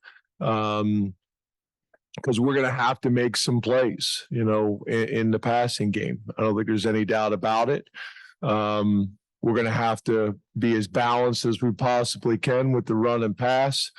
Um, 0.42 1.14
because 2.16 2.40
we're 2.40 2.54
going 2.54 2.66
to 2.66 2.72
have 2.72 3.02
to 3.02 3.10
make 3.10 3.36
some 3.36 3.60
plays, 3.60 4.28
you 4.30 4.44
know, 4.44 4.84
in, 4.88 5.10
in, 5.10 5.32
the 5.32 5.40
passing 5.40 5.92
game. 5.92 6.22
I 6.38 6.42
don't 6.42 6.56
think 6.56 6.68
there's 6.68 6.86
any 6.86 7.06
doubt 7.06 7.34
about 7.34 7.70
it. 7.70 7.88
Um, 8.42 9.18
we're 9.42 9.54
going 9.54 9.66
to 9.66 9.72
have 9.72 10.04
to 10.06 10.40
be 10.58 10.76
as 10.76 10.88
balanced 10.88 11.46
as 11.46 11.62
we 11.62 11.72
possibly 11.72 12.38
can 12.38 12.72
with 12.72 12.86
the 12.86 12.96
run 12.96 13.24
and 13.24 13.38
pass, 13.38 13.92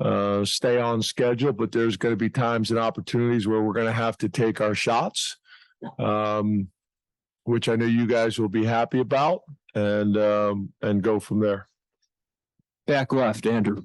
uh, 0.00 0.44
stay 0.44 0.78
on 0.78 1.02
schedule, 1.02 1.52
but 1.52 1.70
there's 1.70 1.96
going 1.96 2.12
to 2.12 2.16
be 2.16 2.30
times 2.30 2.70
and 2.70 2.78
opportunities 2.78 3.46
where 3.46 3.62
we're 3.62 3.72
going 3.72 3.86
to 3.86 3.92
have 3.92 4.16
to 4.18 4.28
take 4.28 4.60
our 4.60 4.74
shots, 4.74 5.36
um, 5.98 6.68
which 7.44 7.68
I 7.68 7.76
know 7.76 7.86
you 7.86 8.06
guys 8.06 8.38
will 8.38 8.48
be 8.48 8.64
happy 8.64 9.00
about, 9.00 9.42
and 9.74 10.16
um, 10.16 10.72
and 10.82 11.02
go 11.02 11.20
from 11.20 11.40
there. 11.40 11.68
Back 12.86 13.12
left, 13.12 13.46
Andrew. 13.46 13.82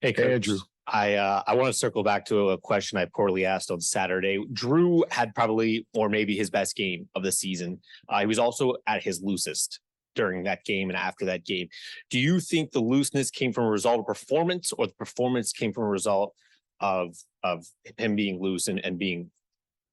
Hey, 0.00 0.14
Andrew. 0.14 0.58
I 0.92 1.14
uh, 1.14 1.42
I 1.46 1.54
want 1.54 1.68
to 1.68 1.78
circle 1.78 2.02
back 2.02 2.26
to 2.26 2.50
a 2.50 2.58
question 2.58 2.98
I 2.98 3.06
poorly 3.06 3.46
asked 3.46 3.70
on 3.70 3.80
Saturday. 3.80 4.44
Drew 4.52 5.04
had 5.10 5.34
probably, 5.34 5.86
or 5.94 6.08
maybe 6.08 6.36
his 6.36 6.50
best 6.50 6.76
game 6.76 7.08
of 7.14 7.22
the 7.22 7.32
season. 7.32 7.80
Uh, 8.08 8.20
he 8.20 8.26
was 8.26 8.38
also 8.38 8.74
at 8.86 9.02
his 9.02 9.22
loosest 9.22 9.80
during 10.16 10.42
that 10.44 10.64
game 10.64 10.90
and 10.90 10.96
after 10.96 11.24
that 11.26 11.44
game. 11.44 11.68
Do 12.10 12.18
you 12.18 12.40
think 12.40 12.72
the 12.72 12.80
looseness 12.80 13.30
came 13.30 13.52
from 13.52 13.64
a 13.64 13.70
result 13.70 14.00
of 14.00 14.06
performance, 14.06 14.72
or 14.72 14.88
the 14.88 14.94
performance 14.94 15.52
came 15.52 15.72
from 15.72 15.84
a 15.84 15.88
result 15.88 16.34
of 16.80 17.16
of 17.44 17.64
him 17.96 18.16
being 18.16 18.40
loose 18.40 18.66
and, 18.66 18.84
and 18.84 18.98
being 18.98 19.30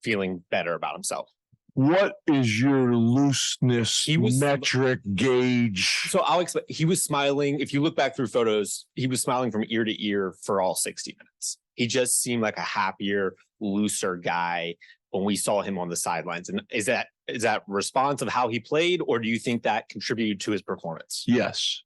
feeling 0.02 0.42
better 0.50 0.74
about 0.74 0.94
himself? 0.94 1.30
What 1.78 2.14
is 2.26 2.60
your 2.60 2.92
looseness 2.96 4.02
He 4.02 4.16
was- 4.16 4.40
metric 4.40 4.98
gauge? 5.14 6.08
So 6.10 6.18
I'll 6.20 6.40
explain. 6.40 6.64
He 6.68 6.84
was 6.84 7.04
smiling. 7.04 7.60
If 7.60 7.72
you 7.72 7.80
look 7.80 7.94
back 7.94 8.16
through 8.16 8.26
photos, 8.26 8.84
he 8.96 9.06
was 9.06 9.22
smiling 9.22 9.52
from 9.52 9.64
ear 9.68 9.84
to 9.84 10.04
ear 10.04 10.34
for 10.42 10.60
all 10.60 10.74
60 10.74 11.16
minutes. 11.16 11.58
He 11.74 11.86
just 11.86 12.20
seemed 12.20 12.42
like 12.42 12.56
a 12.58 12.62
happier, 12.62 13.36
looser 13.60 14.16
guy 14.16 14.74
when 15.10 15.22
we 15.24 15.36
saw 15.36 15.62
him 15.62 15.78
on 15.78 15.88
the 15.88 15.94
sidelines. 15.96 16.48
And 16.48 16.62
is 16.70 16.86
that 16.86 17.06
is 17.28 17.42
that 17.42 17.62
response 17.68 18.22
of 18.22 18.28
how 18.28 18.48
he 18.48 18.58
played, 18.58 19.00
or 19.06 19.18
do 19.20 19.28
you 19.28 19.38
think 19.38 19.62
that 19.62 19.88
contributed 19.88 20.40
to 20.40 20.50
his 20.50 20.62
performance? 20.62 21.24
Yes. 21.28 21.82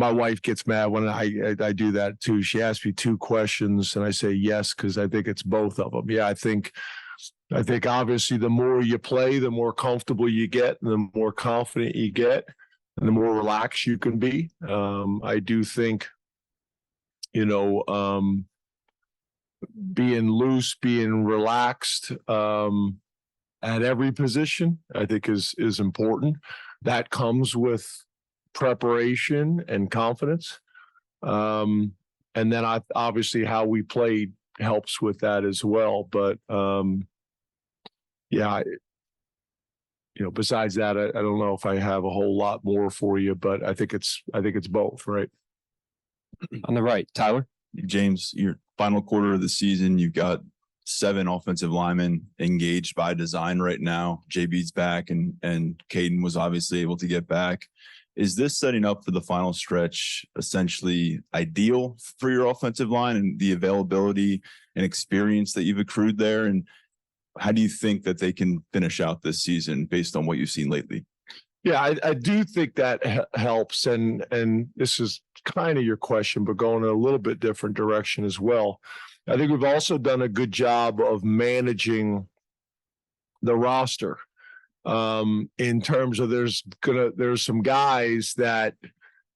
My 0.00 0.10
wife 0.10 0.40
gets 0.40 0.66
mad 0.66 0.86
when 0.86 1.06
I, 1.06 1.24
I 1.48 1.66
I 1.68 1.72
do 1.72 1.92
that 1.92 2.20
too. 2.20 2.42
She 2.42 2.62
asks 2.62 2.86
me 2.86 2.92
two 2.92 3.18
questions 3.18 3.96
and 3.96 4.04
I 4.04 4.10
say 4.10 4.32
yes 4.32 4.74
because 4.74 4.96
I 4.96 5.06
think 5.06 5.28
it's 5.28 5.42
both 5.42 5.78
of 5.78 5.92
them. 5.92 6.10
Yeah, 6.10 6.26
I 6.26 6.34
think 6.34 6.72
I 7.52 7.62
think 7.62 7.86
obviously 7.86 8.38
the 8.38 8.48
more 8.48 8.80
you 8.80 8.98
play, 8.98 9.38
the 9.38 9.50
more 9.50 9.74
comfortable 9.74 10.28
you 10.28 10.46
get, 10.46 10.80
and 10.80 10.90
the 10.90 11.10
more 11.14 11.32
confident 11.32 11.96
you 11.96 12.10
get, 12.12 12.44
and 12.98 13.06
the 13.06 13.12
more 13.12 13.34
relaxed 13.34 13.86
you 13.86 13.98
can 13.98 14.18
be. 14.18 14.50
Um, 14.66 15.20
I 15.22 15.38
do 15.38 15.64
think, 15.64 16.08
you 17.34 17.44
know, 17.44 17.84
um, 17.86 18.46
being 19.92 20.30
loose, 20.30 20.76
being 20.80 21.24
relaxed, 21.24 22.12
um, 22.26 23.00
at 23.62 23.82
every 23.82 24.12
position, 24.12 24.78
I 24.94 25.04
think 25.04 25.28
is 25.28 25.54
is 25.58 25.80
important. 25.80 26.36
That 26.82 27.10
comes 27.10 27.54
with 27.54 27.86
preparation 28.52 29.64
and 29.68 29.90
confidence. 29.90 30.60
Um, 31.22 31.92
and 32.34 32.52
then 32.52 32.64
I 32.64 32.80
obviously 32.94 33.44
how 33.44 33.64
we 33.66 33.82
played 33.82 34.32
helps 34.58 35.00
with 35.00 35.20
that 35.20 35.44
as 35.44 35.64
well. 35.64 36.04
But 36.10 36.38
um, 36.48 37.06
yeah, 38.30 38.48
I- 38.48 38.64
you 40.16 40.24
know, 40.24 40.30
besides 40.30 40.74
that, 40.74 40.98
I, 40.98 41.04
I 41.08 41.22
don't 41.22 41.38
know 41.38 41.54
if 41.54 41.64
I 41.64 41.76
have 41.76 42.04
a 42.04 42.10
whole 42.10 42.36
lot 42.36 42.62
more 42.62 42.90
for 42.90 43.18
you, 43.18 43.34
but 43.34 43.64
I 43.66 43.72
think 43.72 43.94
it's 43.94 44.22
I 44.34 44.42
think 44.42 44.56
it's 44.56 44.66
both, 44.68 45.06
right? 45.06 45.30
On 46.64 46.74
the 46.74 46.82
right, 46.82 47.08
Tyler. 47.14 47.46
James, 47.86 48.32
your 48.34 48.58
final 48.76 49.00
quarter 49.00 49.32
of 49.32 49.40
the 49.40 49.48
season, 49.48 49.98
you've 49.98 50.12
got 50.12 50.40
seven 50.98 51.28
offensive 51.28 51.70
linemen 51.70 52.26
engaged 52.38 52.94
by 52.94 53.14
design 53.14 53.58
right 53.58 53.80
now. 53.80 54.22
JB's 54.30 54.70
back 54.70 55.10
and 55.10 55.34
and 55.42 55.82
Caedan 55.88 56.22
was 56.22 56.36
obviously 56.36 56.80
able 56.80 56.96
to 56.98 57.06
get 57.06 57.26
back. 57.26 57.68
Is 58.16 58.36
this 58.36 58.58
setting 58.58 58.84
up 58.84 59.04
for 59.04 59.12
the 59.12 59.20
final 59.20 59.52
stretch 59.52 60.26
essentially 60.36 61.20
ideal 61.32 61.96
for 62.18 62.30
your 62.30 62.46
offensive 62.46 62.90
line 62.90 63.16
and 63.16 63.38
the 63.38 63.52
availability 63.52 64.42
and 64.76 64.84
experience 64.84 65.52
that 65.52 65.62
you've 65.62 65.78
accrued 65.78 66.18
there? 66.18 66.46
And 66.46 66.66
how 67.38 67.52
do 67.52 67.62
you 67.62 67.68
think 67.68 68.02
that 68.02 68.18
they 68.18 68.32
can 68.32 68.64
finish 68.72 69.00
out 69.00 69.22
this 69.22 69.42
season 69.42 69.86
based 69.86 70.16
on 70.16 70.26
what 70.26 70.38
you've 70.38 70.50
seen 70.50 70.68
lately? 70.68 71.06
Yeah, 71.62 71.80
I, 71.80 71.96
I 72.02 72.14
do 72.14 72.42
think 72.42 72.74
that 72.76 73.06
he- 73.06 73.38
helps, 73.40 73.86
and 73.86 74.24
and 74.30 74.68
this 74.76 74.98
is 74.98 75.20
kind 75.44 75.78
of 75.78 75.84
your 75.84 75.98
question, 75.98 76.44
but 76.44 76.56
going 76.56 76.84
in 76.84 76.90
a 76.90 76.94
little 76.94 77.18
bit 77.18 77.40
different 77.40 77.76
direction 77.76 78.24
as 78.24 78.40
well. 78.40 78.80
I 79.28 79.36
think 79.36 79.50
we've 79.50 79.64
also 79.64 79.98
done 79.98 80.22
a 80.22 80.28
good 80.28 80.52
job 80.52 81.00
of 81.00 81.24
managing 81.24 82.28
the 83.42 83.56
roster 83.56 84.18
um, 84.84 85.50
in 85.58 85.80
terms 85.80 86.18
of 86.18 86.30
there's 86.30 86.62
gonna 86.80 87.10
there's 87.16 87.44
some 87.44 87.62
guys 87.62 88.34
that 88.36 88.74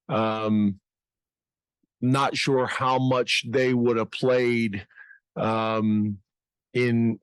um, 0.08 0.80
not 2.00 2.36
sure 2.36 2.66
how 2.66 2.98
much 2.98 3.44
they 3.48 3.74
would 3.74 3.96
have 3.96 4.10
played 4.10 4.86
um, 5.36 6.18
in 6.72 7.18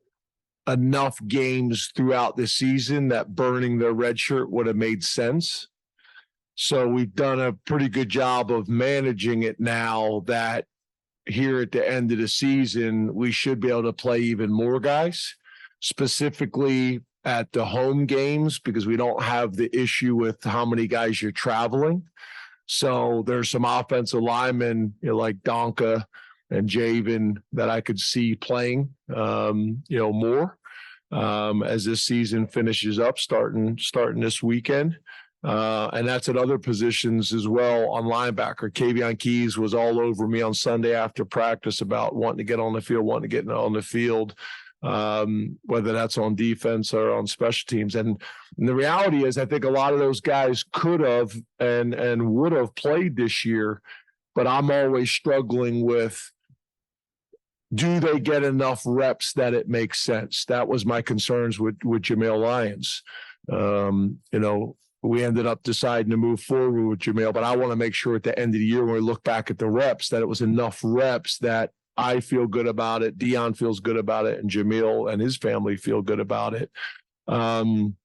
enough 0.67 1.19
games 1.27 1.91
throughout 1.95 2.37
the 2.37 2.47
season 2.47 3.07
that 3.09 3.35
burning 3.35 3.77
their 3.79 3.93
red 3.93 4.19
shirt 4.19 4.49
would 4.49 4.67
have 4.67 4.75
made 4.75 5.03
sense. 5.03 5.67
So 6.55 6.87
we've 6.87 7.13
done 7.15 7.39
a 7.39 7.53
pretty 7.53 7.89
good 7.89 8.09
job 8.09 8.51
of 8.51 8.67
managing 8.67 9.43
it 9.43 9.59
now 9.59 10.23
that 10.27 10.65
here 11.31 11.61
at 11.61 11.71
the 11.71 11.87
end 11.87 12.11
of 12.11 12.17
the 12.19 12.27
season, 12.27 13.13
we 13.13 13.31
should 13.31 13.59
be 13.59 13.69
able 13.69 13.83
to 13.83 13.93
play 13.93 14.19
even 14.19 14.51
more 14.51 14.79
guys, 14.79 15.35
specifically 15.79 17.01
at 17.23 17.51
the 17.51 17.65
home 17.65 18.05
games, 18.05 18.59
because 18.59 18.87
we 18.87 18.97
don't 18.97 19.21
have 19.21 19.55
the 19.55 19.75
issue 19.77 20.15
with 20.15 20.43
how 20.43 20.65
many 20.65 20.87
guys 20.87 21.21
you're 21.21 21.31
traveling. 21.31 22.03
So 22.65 23.23
there's 23.27 23.49
some 23.49 23.65
offensive 23.65 24.21
linemen 24.21 24.93
you 25.01 25.09
know, 25.09 25.17
like 25.17 25.37
Donkor 25.43 26.03
and 26.49 26.69
Javen 26.69 27.37
that 27.53 27.69
I 27.69 27.81
could 27.81 27.99
see 27.99 28.35
playing, 28.35 28.89
um, 29.13 29.83
you 29.87 29.97
know, 29.97 30.13
more 30.13 30.57
um, 31.11 31.63
as 31.63 31.85
this 31.85 32.03
season 32.03 32.47
finishes 32.47 32.99
up, 32.99 33.17
starting 33.17 33.77
starting 33.77 34.21
this 34.21 34.41
weekend. 34.41 34.97
Uh, 35.43 35.89
and 35.93 36.07
that's 36.07 36.29
at 36.29 36.37
other 36.37 36.59
positions 36.59 37.33
as 37.33 37.47
well 37.47 37.89
on 37.89 38.03
linebacker. 38.03 38.71
Kaveion 38.71 39.17
Keys 39.17 39.57
was 39.57 39.73
all 39.73 39.99
over 39.99 40.27
me 40.27 40.41
on 40.41 40.53
Sunday 40.53 40.93
after 40.93 41.25
practice 41.25 41.81
about 41.81 42.15
wanting 42.15 42.37
to 42.37 42.43
get 42.43 42.59
on 42.59 42.73
the 42.73 42.81
field, 42.81 43.05
wanting 43.05 43.29
to 43.29 43.35
get 43.35 43.49
on 43.49 43.73
the 43.73 43.81
field, 43.81 44.35
um, 44.83 45.57
whether 45.63 45.93
that's 45.93 46.19
on 46.19 46.35
defense 46.35 46.93
or 46.93 47.15
on 47.15 47.25
special 47.25 47.65
teams. 47.67 47.95
And, 47.95 48.21
and 48.57 48.69
the 48.69 48.75
reality 48.75 49.25
is, 49.25 49.39
I 49.39 49.45
think 49.45 49.63
a 49.63 49.69
lot 49.69 49.93
of 49.93 49.99
those 49.99 50.21
guys 50.21 50.63
could 50.73 50.99
have 50.99 51.33
and 51.59 51.95
and 51.95 52.33
would 52.33 52.51
have 52.51 52.75
played 52.75 53.15
this 53.15 53.43
year, 53.43 53.81
but 54.35 54.45
I'm 54.45 54.69
always 54.69 55.09
struggling 55.09 55.83
with 55.83 56.31
do 57.73 57.99
they 57.99 58.19
get 58.19 58.43
enough 58.43 58.83
reps 58.85 59.33
that 59.33 59.53
it 59.53 59.69
makes 59.69 60.01
sense? 60.01 60.45
That 60.45 60.67
was 60.67 60.85
my 60.85 61.01
concerns 61.01 61.59
with, 61.59 61.77
with 61.83 62.01
Jameial 62.01 62.39
Lyons. 62.39 63.01
Um, 63.51 64.19
you 64.31 64.39
know, 64.39 64.75
we 65.03 65.23
ended 65.23 65.47
up 65.47 65.63
deciding 65.63 66.11
to 66.11 66.17
move 66.17 66.41
forward 66.41 66.85
with 66.85 66.99
Jameial, 66.99 67.33
but 67.33 67.43
I 67.43 67.55
want 67.55 67.71
to 67.71 67.75
make 67.75 67.93
sure 67.93 68.15
at 68.15 68.23
the 68.23 68.37
end 68.37 68.53
of 68.53 68.59
the 68.59 68.65
year, 68.65 68.85
when 68.85 68.93
we 68.95 68.99
look 68.99 69.23
back 69.23 69.49
at 69.49 69.57
the 69.57 69.69
reps, 69.69 70.09
that 70.09 70.21
it 70.21 70.27
was 70.27 70.41
enough 70.41 70.79
reps 70.83 71.39
that 71.39 71.71
I 71.97 72.19
feel 72.19 72.47
good 72.47 72.67
about 72.67 73.01
it, 73.01 73.17
Deion 73.17 73.57
feels 73.57 73.79
good 73.79 73.97
about 73.97 74.25
it, 74.25 74.39
and 74.39 74.49
Jameial 74.49 75.11
and 75.11 75.21
his 75.21 75.37
family 75.37 75.75
feel 75.75 76.01
good 76.01 76.19
about 76.19 76.53
it. 76.53 76.71
Um, 77.27 77.95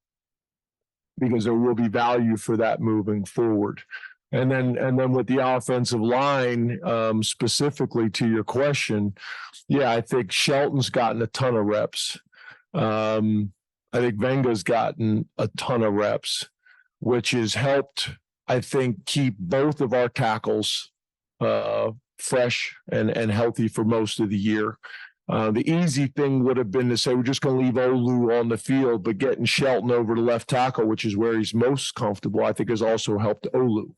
because 1.19 1.45
there 1.45 1.55
will 1.55 1.75
be 1.75 1.89
value 1.89 2.37
for 2.37 2.57
that 2.59 2.81
moving 2.81 3.25
forward. 3.25 3.83
And 4.33 4.51
then, 4.51 4.77
and 4.77 4.99
then 4.99 5.13
with 5.13 5.27
the 5.29 5.39
offensive 5.39 6.01
line, 6.01 6.79
um, 6.85 7.23
specifically 7.23 8.11
to 8.11 8.29
your 8.29 8.45
question, 8.45 9.15
yeah, 9.69 9.91
I 9.91 10.01
think 10.01 10.33
Shelton's 10.33 10.91
gotten 10.91 11.23
a 11.23 11.27
ton 11.29 11.57
of 11.57 11.65
reps. 11.65 12.19
Um, 12.75 13.53
I 13.93 14.01
think 14.01 14.17
Venga's 14.17 14.63
gotten 14.63 15.29
a 15.39 15.49
ton 15.57 15.83
of 15.83 15.95
reps, 15.95 16.49
which 17.01 17.31
has 17.33 17.55
helped, 17.55 18.11
I 18.49 18.61
think, 18.61 19.07
keep 19.07 19.37
both 19.39 19.81
of 19.81 19.93
our 19.93 20.09
tackles 20.09 20.91
uh, 21.41 21.91
fresh 22.19 22.75
and, 22.91 23.11
and 23.11 23.31
healthy 23.31 23.69
for 23.69 23.85
most 23.85 24.21
of 24.21 24.31
the 24.31 24.39
year. 24.39 24.79
Uh, 25.29 25.51
the 25.51 25.69
easy 25.69 26.07
thing 26.07 26.45
would 26.45 26.57
have 26.57 26.71
been 26.71 26.89
to 26.89 26.97
say 26.97 27.13
we're 27.13 27.23
just 27.23 27.41
going 27.41 27.59
to 27.59 27.65
leave 27.65 27.75
Olu 27.75 28.39
on 28.39 28.49
the 28.49 28.57
field, 28.57 29.03
but 29.03 29.19
getting 29.19 29.45
Shelton 29.45 29.91
over 29.91 30.15
to 30.15 30.21
left 30.21 30.49
tackle, 30.49 30.87
which 30.87 31.05
is 31.05 31.17
where 31.17 31.37
he's 31.37 31.53
most 31.53 31.95
comfortable, 31.97 32.45
I 32.45 32.53
think 32.53 32.71
has 32.71 32.83
also 32.83 33.19
helped 33.19 33.49
Olu. 33.53 33.93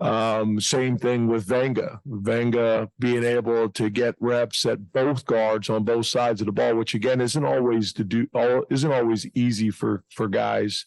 Um, 0.00 0.60
same 0.60 0.98
thing 0.98 1.28
with 1.28 1.44
Venga. 1.44 2.00
Venga 2.06 2.88
being 2.98 3.24
able 3.24 3.68
to 3.70 3.90
get 3.90 4.16
reps 4.20 4.66
at 4.66 4.92
both 4.92 5.24
guards 5.26 5.68
on 5.70 5.84
both 5.84 6.06
sides 6.06 6.40
of 6.40 6.46
the 6.46 6.52
ball, 6.52 6.74
which 6.74 6.94
again 6.94 7.20
isn't 7.20 7.44
always 7.44 7.92
to 7.92 8.04
do 8.04 8.26
all 8.34 8.64
isn't 8.70 8.92
always 8.92 9.26
easy 9.34 9.70
for 9.70 10.02
for 10.10 10.26
guys 10.28 10.84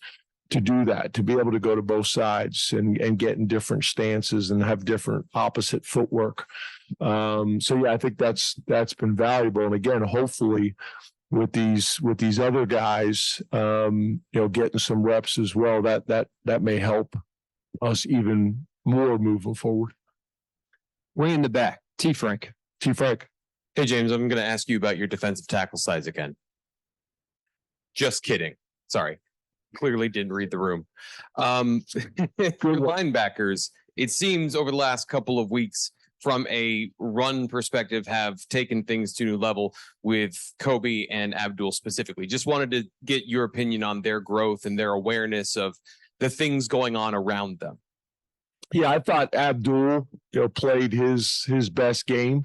to 0.50 0.62
do 0.62 0.86
that, 0.86 1.14
to 1.14 1.24
be 1.24 1.34
able 1.34 1.52
to 1.52 1.60
go 1.60 1.76
to 1.76 1.82
both 1.82 2.08
sides 2.08 2.74
and 2.74 3.00
and 3.00 3.20
get 3.20 3.38
in 3.38 3.48
different 3.48 3.84
stances 3.84 4.52
and 4.52 4.64
have 4.64 4.86
different 4.86 5.26
opposite 5.34 5.86
footwork. 5.86 6.46
Um, 7.00 7.60
so 7.60 7.76
yeah, 7.76 7.94
I 7.94 7.98
think 7.98 8.18
that's 8.18 8.56
that's 8.68 8.94
been 8.94 9.16
valuable. 9.16 9.66
And 9.66 9.74
again, 9.76 10.02
hopefully 10.02 10.76
with 11.30 11.52
these 11.52 12.00
with 12.02 12.18
these 12.18 12.40
other 12.40 12.66
guys, 12.66 13.42
um, 13.52 14.22
you 14.32 14.42
know, 14.42 14.48
getting 14.48 14.80
some 14.80 15.04
reps 15.04 15.38
as 15.38 15.56
well, 15.56 15.82
that 15.82 16.08
that 16.08 16.28
that 16.46 16.62
may 16.62 16.80
help 16.80 17.18
us 17.82 18.06
even 18.06 18.68
more 18.86 19.18
moving 19.18 19.54
forward. 19.54 19.94
Way 21.16 21.34
in 21.34 21.42
the 21.42 21.50
back, 21.50 21.82
T 21.98 22.14
Frank. 22.14 22.54
T 22.80 22.94
Frank. 22.94 23.28
Hey, 23.76 23.86
James, 23.86 24.12
I'm 24.12 24.28
going 24.28 24.42
to 24.42 24.48
ask 24.48 24.70
you 24.70 24.78
about 24.78 24.98
your 24.98 25.08
defensive 25.08 25.48
tackle 25.48 25.78
size 25.78 26.08
again. 26.08 26.36
Just 27.94 28.24
kidding. 28.24 28.56
Sorry. 28.88 29.20
Clearly 29.76 30.10
didn't 30.10 30.34
read 30.34 30.52
the 30.52 30.60
room. 30.60 30.86
Um, 31.36 31.82
linebackers, 32.40 33.70
it 33.96 34.12
seems 34.12 34.56
over 34.56 34.72
the 34.72 34.78
last 34.78 35.08
couple 35.08 35.40
of 35.40 35.52
weeks, 35.52 35.92
from 36.20 36.48
a 36.50 36.92
run 36.98 37.48
perspective, 37.48 38.08
have 38.08 38.40
taken 38.50 38.84
things 38.84 39.14
to 39.14 39.24
a 39.24 39.28
new 39.28 39.38
level 39.38 39.76
with 40.04 40.36
Kobe 40.60 41.06
and 41.12 41.36
Abdul 41.36 41.72
specifically. 41.72 42.26
Just 42.26 42.48
wanted 42.48 42.72
to 42.72 42.84
get 43.06 43.28
your 43.28 43.44
opinion 43.44 43.84
on 43.84 44.02
their 44.02 44.20
growth 44.20 44.66
and 44.66 44.78
their 44.78 44.94
awareness 44.94 45.56
of 45.56 45.78
the 46.20 46.30
things 46.30 46.68
going 46.68 46.96
on 46.96 47.14
around 47.14 47.60
them. 47.60 47.78
Yeah, 48.74 48.90
I 48.90 49.00
thought 49.00 49.34
Abdul, 49.34 50.08
you 50.34 50.42
know, 50.42 50.50
played 50.50 50.92
his 50.92 51.44
his 51.46 51.70
best 51.70 52.06
game. 52.06 52.44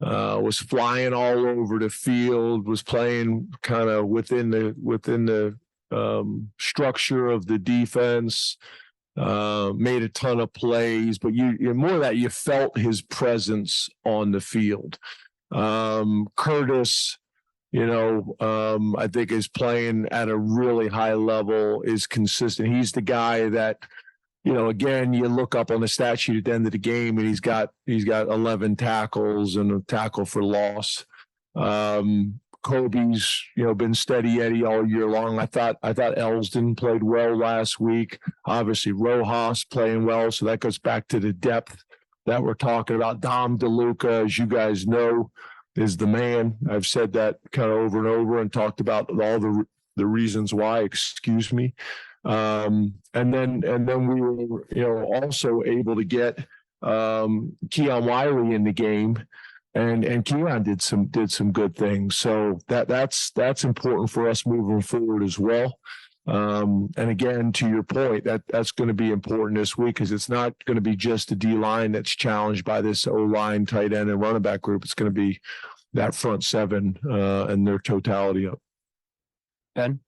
Uh, 0.00 0.40
was 0.42 0.56
flying 0.56 1.12
all 1.12 1.46
over 1.46 1.78
the 1.78 1.90
field, 1.90 2.66
was 2.66 2.82
playing 2.82 3.52
kind 3.62 3.90
of 3.90 4.06
within 4.06 4.50
the 4.50 4.74
within 4.82 5.26
the 5.26 5.58
um, 5.90 6.50
structure 6.58 7.28
of 7.28 7.46
the 7.46 7.58
defense. 7.58 8.56
Uh, 9.16 9.72
made 9.76 10.02
a 10.02 10.08
ton 10.08 10.38
of 10.40 10.52
plays, 10.52 11.18
but 11.18 11.34
you, 11.34 11.56
you 11.58 11.74
more 11.74 11.98
that 11.98 12.16
you 12.16 12.28
felt 12.28 12.78
his 12.78 13.02
presence 13.02 13.88
on 14.04 14.30
the 14.30 14.40
field. 14.40 14.98
Um, 15.50 16.28
Curtis, 16.36 17.18
you 17.72 17.86
know, 17.86 18.36
um, 18.38 18.94
I 18.96 19.08
think 19.08 19.32
is 19.32 19.48
playing 19.48 20.06
at 20.12 20.28
a 20.28 20.38
really 20.38 20.88
high 20.88 21.14
level, 21.14 21.82
is 21.82 22.06
consistent. 22.06 22.72
He's 22.72 22.92
the 22.92 23.02
guy 23.02 23.48
that 23.48 23.84
you 24.44 24.54
know, 24.54 24.68
again, 24.68 25.12
you 25.12 25.28
look 25.28 25.54
up 25.54 25.70
on 25.70 25.82
the 25.82 25.88
stat 25.88 26.18
sheet 26.18 26.38
at 26.38 26.44
the 26.44 26.52
end 26.52 26.66
of 26.66 26.72
the 26.72 26.78
game, 26.78 27.18
and 27.18 27.26
he's 27.26 27.40
got 27.40 27.70
he's 27.86 28.04
got 28.04 28.28
eleven 28.28 28.74
tackles 28.74 29.56
and 29.56 29.70
a 29.70 29.80
tackle 29.80 30.24
for 30.24 30.42
loss. 30.42 31.04
Um, 31.54 32.40
Kobe's 32.62 33.42
you 33.56 33.64
know 33.64 33.74
been 33.74 33.94
steady 33.94 34.40
Eddie 34.40 34.64
all 34.64 34.86
year 34.86 35.06
long. 35.06 35.38
I 35.38 35.46
thought 35.46 35.76
I 35.82 35.92
thought 35.92 36.18
Elston 36.18 36.74
played 36.74 37.02
well 37.02 37.36
last 37.36 37.80
week. 37.80 38.18
Obviously, 38.46 38.92
Rojas 38.92 39.64
playing 39.64 40.04
well, 40.04 40.30
so 40.30 40.46
that 40.46 40.60
goes 40.60 40.78
back 40.78 41.08
to 41.08 41.20
the 41.20 41.32
depth 41.32 41.82
that 42.26 42.42
we're 42.42 42.54
talking 42.54 42.96
about. 42.96 43.20
Dom 43.20 43.58
DeLuca, 43.58 44.24
as 44.26 44.38
you 44.38 44.46
guys 44.46 44.86
know, 44.86 45.30
is 45.76 45.96
the 45.96 46.06
man. 46.06 46.56
I've 46.70 46.86
said 46.86 47.12
that 47.14 47.38
kind 47.52 47.70
of 47.70 47.78
over 47.78 47.98
and 47.98 48.06
over 48.06 48.38
and 48.38 48.52
talked 48.52 48.80
about 48.80 49.10
all 49.10 49.38
the 49.38 49.64
the 49.96 50.06
reasons 50.06 50.52
why. 50.52 50.80
Excuse 50.80 51.52
me. 51.52 51.74
Um, 52.24 52.94
and 53.14 53.32
then 53.32 53.62
and 53.66 53.88
then 53.88 54.06
we 54.06 54.20
were 54.20 54.66
you 54.70 54.82
know 54.82 55.04
also 55.04 55.62
able 55.64 55.96
to 55.96 56.04
get 56.04 56.46
um 56.82 57.56
Keon 57.70 58.04
Wiley 58.04 58.54
in 58.54 58.64
the 58.64 58.72
game 58.72 59.22
and 59.74 60.04
and 60.04 60.24
Keon 60.24 60.62
did 60.62 60.82
some 60.82 61.06
did 61.06 61.30
some 61.30 61.52
good 61.52 61.76
things. 61.76 62.16
So 62.16 62.58
that 62.68 62.88
that's 62.88 63.30
that's 63.30 63.64
important 63.64 64.10
for 64.10 64.28
us 64.28 64.46
moving 64.46 64.80
forward 64.80 65.22
as 65.22 65.38
well. 65.38 65.78
Um, 66.26 66.90
and 66.96 67.10
again, 67.10 67.50
to 67.52 67.68
your 67.68 67.82
point, 67.82 68.24
that 68.24 68.42
that's 68.48 68.72
going 68.72 68.88
to 68.88 68.94
be 68.94 69.10
important 69.10 69.58
this 69.58 69.76
week 69.76 69.96
because 69.96 70.12
it's 70.12 70.28
not 70.28 70.54
going 70.66 70.76
to 70.76 70.82
be 70.82 70.94
just 70.94 71.28
the 71.28 71.36
D 71.36 71.52
line 71.52 71.92
that's 71.92 72.10
challenged 72.10 72.64
by 72.64 72.80
this 72.80 73.06
O 73.06 73.14
line, 73.14 73.66
tight 73.66 73.92
end, 73.92 74.10
and 74.10 74.20
running 74.20 74.42
back 74.42 74.60
group. 74.62 74.84
It's 74.84 74.94
going 74.94 75.12
to 75.12 75.18
be 75.18 75.40
that 75.94 76.14
front 76.14 76.44
seven 76.44 76.98
uh, 77.08 77.46
and 77.46 77.66
their 77.66 77.78
totality 77.78 78.46
up. 78.46 78.60
Ben, 79.74 80.00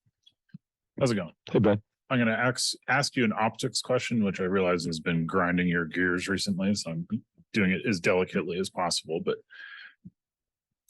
How's 0.98 1.11
it 1.11 1.16
going? 1.16 1.33
Hey 1.51 1.59
Ben. 1.59 1.81
I'm 2.11 2.18
gonna 2.18 2.33
ask 2.33 2.75
ask 2.88 3.16
you 3.16 3.25
an 3.25 3.33
optics 3.38 3.81
question, 3.81 4.22
which 4.22 4.40
I 4.40 4.44
realize 4.44 4.85
has 4.85 5.01
been 5.01 5.27
grinding 5.27 5.66
your 5.66 5.87
gears 5.87 6.29
recently, 6.29 6.75
so 6.75 6.90
I'm 6.90 7.07
doing 7.52 7.70
it 7.70 7.82
as 7.88 8.00
delicately 8.00 8.58
as 8.58 8.70
possible, 8.70 9.20
but 9.24 9.36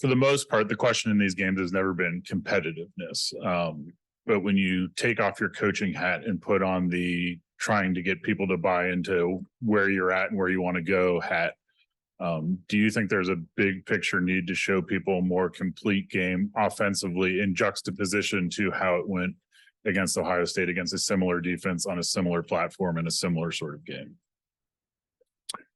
for 0.01 0.09
the 0.09 0.17
most 0.17 0.49
part, 0.49 0.69
the 0.69 0.75
question 0.75 1.13
in 1.13 1.19
these 1.19 1.35
games 1.35 1.61
has 1.61 1.73
never 1.73 1.95
been 1.95 2.23
competitiveness. 2.23 3.33
Um, 3.47 3.93
but 4.27 4.41
when 4.41 4.57
you 4.57 4.89
take 4.97 5.21
off 5.21 5.41
your 5.41 5.51
coaching 5.51 5.95
hat 5.95 6.25
and 6.25 6.43
put 6.43 6.63
on 6.63 6.89
the 6.89 7.39
trying 7.59 7.95
to 7.95 8.03
get 8.03 8.23
people 8.23 8.49
to 8.49 8.57
buy 8.57 8.89
into 8.89 9.45
where 9.61 9.89
you're 9.91 10.11
at 10.11 10.31
and 10.31 10.39
where 10.39 10.49
you 10.49 10.61
want 10.61 10.77
to 10.77 10.83
go 10.83 11.21
hat, 11.21 11.55
um, 12.19 12.59
do 12.69 12.79
you 12.79 12.91
think 12.91 13.11
there's 13.11 13.29
a 13.29 13.43
big 13.57 13.87
picture 13.87 14.21
need 14.21 14.47
to 14.49 14.55
show 14.55 14.83
people 14.83 15.19
a 15.19 15.23
more 15.23 15.49
complete 15.49 16.09
game 16.11 16.51
offensively 16.57 17.41
in 17.41 17.55
juxtaposition 17.55 18.51
to 18.51 18.71
how 18.73 18.97
it 18.97 19.09
went 19.09 19.35
against 19.85 20.19
Ohio 20.19 20.45
State 20.45 20.69
against 20.69 20.95
a 20.95 20.99
similar 20.99 21.41
defense 21.41 21.87
on 21.87 21.99
a 21.99 22.03
similar 22.05 22.43
platform 22.43 22.99
in 22.99 23.07
a 23.07 23.11
similar 23.11 23.51
sort 23.51 23.75
of 23.75 23.85
game? 23.85 24.17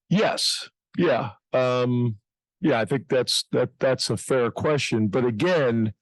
Yes. 0.08 0.68
Yeah. 0.96 1.30
Um, 1.52 2.16
yeah, 2.60 2.80
I 2.80 2.84
think 2.84 3.08
that's 3.08 3.44
that 3.52 3.70
that's 3.78 4.10
a 4.10 4.16
fair 4.16 4.50
question. 4.50 5.08
But 5.08 5.24
again, 5.24 5.92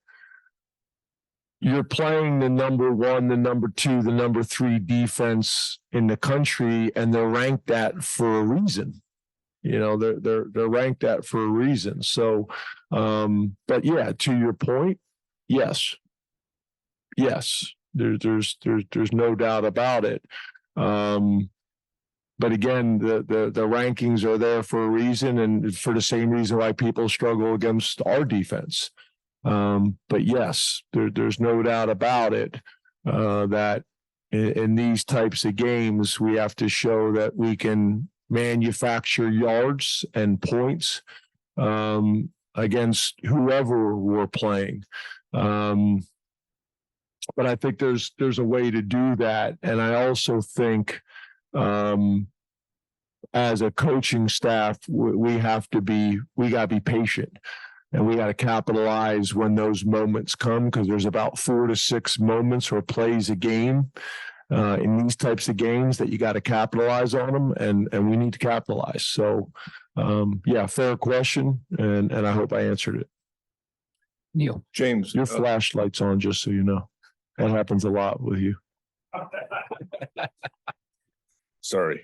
you're 1.60 1.84
playing 1.84 2.40
the 2.40 2.48
number 2.48 2.92
one, 2.92 3.28
the 3.28 3.36
number 3.36 3.68
two, 3.68 4.02
the 4.02 4.12
number 4.12 4.42
three 4.42 4.78
defense 4.78 5.78
in 5.92 6.06
the 6.06 6.16
country, 6.16 6.92
and 6.94 7.12
they're 7.12 7.28
ranked 7.28 7.66
that 7.68 8.04
for 8.04 8.40
a 8.40 8.42
reason. 8.42 9.02
You 9.62 9.78
know, 9.78 9.96
they're 9.96 10.20
they're 10.20 10.44
they're 10.52 10.68
ranked 10.68 11.00
that 11.00 11.24
for 11.24 11.42
a 11.44 11.48
reason. 11.48 12.02
So 12.02 12.48
um, 12.90 13.56
but 13.66 13.84
yeah, 13.84 14.12
to 14.18 14.36
your 14.36 14.52
point, 14.52 14.98
yes. 15.48 15.94
Yes, 17.16 17.72
there, 17.94 18.18
there's 18.18 18.56
there's 18.64 18.84
there's 18.90 19.12
no 19.12 19.34
doubt 19.34 19.64
about 19.64 20.04
it. 20.04 20.24
Um, 20.76 21.48
but 22.38 22.52
again, 22.52 22.98
the, 22.98 23.24
the 23.26 23.50
the 23.52 23.66
rankings 23.66 24.24
are 24.24 24.38
there 24.38 24.62
for 24.62 24.84
a 24.84 24.88
reason, 24.88 25.38
and 25.38 25.76
for 25.76 25.94
the 25.94 26.02
same 26.02 26.30
reason 26.30 26.58
why 26.58 26.72
people 26.72 27.08
struggle 27.08 27.54
against 27.54 28.02
our 28.04 28.24
defense. 28.24 28.90
Um, 29.44 29.98
but 30.08 30.24
yes, 30.24 30.82
there, 30.92 31.10
there's 31.10 31.38
no 31.38 31.62
doubt 31.62 31.90
about 31.90 32.32
it 32.32 32.60
uh, 33.06 33.46
that 33.46 33.84
in, 34.32 34.52
in 34.52 34.74
these 34.74 35.04
types 35.04 35.44
of 35.44 35.56
games, 35.56 36.18
we 36.18 36.36
have 36.36 36.56
to 36.56 36.68
show 36.68 37.12
that 37.12 37.36
we 37.36 37.56
can 37.56 38.08
manufacture 38.30 39.30
yards 39.30 40.04
and 40.14 40.40
points 40.40 41.02
um, 41.56 42.30
against 42.56 43.14
whoever 43.24 43.96
we're 43.96 44.26
playing. 44.26 44.84
Um, 45.32 46.00
but 47.36 47.46
I 47.46 47.54
think 47.54 47.78
there's 47.78 48.12
there's 48.18 48.38
a 48.38 48.44
way 48.44 48.70
to 48.70 48.82
do 48.82 49.16
that, 49.16 49.56
and 49.62 49.80
I 49.80 50.06
also 50.06 50.40
think 50.40 51.00
um, 51.54 52.28
as 53.32 53.62
a 53.62 53.70
coaching 53.70 54.28
staff, 54.28 54.78
we, 54.88 55.12
we 55.12 55.38
have 55.38 55.68
to 55.70 55.80
be 55.80 56.20
we 56.36 56.50
got 56.50 56.62
to 56.62 56.74
be 56.74 56.80
patient. 56.80 57.38
And 57.92 58.06
we 58.08 58.16
got 58.16 58.26
to 58.26 58.34
capitalize 58.34 59.34
when 59.34 59.54
those 59.54 59.84
moments 59.84 60.34
come 60.34 60.64
because 60.64 60.88
there's 60.88 61.04
about 61.04 61.38
four 61.38 61.68
to 61.68 61.76
six 61.76 62.18
moments 62.18 62.72
or 62.72 62.82
plays 62.82 63.30
a 63.30 63.36
game 63.36 63.92
uh, 64.52 64.78
in 64.82 64.96
these 64.98 65.14
types 65.14 65.48
of 65.48 65.56
games 65.56 65.98
that 65.98 66.08
you 66.08 66.18
got 66.18 66.32
to 66.32 66.40
capitalize 66.40 67.14
on 67.14 67.32
them 67.32 67.52
and, 67.52 67.88
and 67.92 68.10
we 68.10 68.16
need 68.16 68.32
to 68.32 68.38
capitalize. 68.40 69.06
So, 69.06 69.52
um, 69.96 70.42
yeah, 70.44 70.66
fair 70.66 70.96
question. 70.96 71.60
And, 71.78 72.10
and 72.10 72.26
I 72.26 72.32
hope 72.32 72.52
I 72.52 72.62
answered 72.62 72.96
it. 72.96 73.08
Neil. 74.34 74.64
James, 74.72 75.14
your 75.14 75.26
flashlight's 75.26 76.00
on, 76.00 76.18
just 76.18 76.42
so 76.42 76.50
you 76.50 76.64
know. 76.64 76.88
That 77.38 77.50
happens 77.50 77.84
a 77.84 77.90
lot 77.90 78.20
with 78.20 78.40
you. 78.40 78.56
Sorry, 81.64 82.02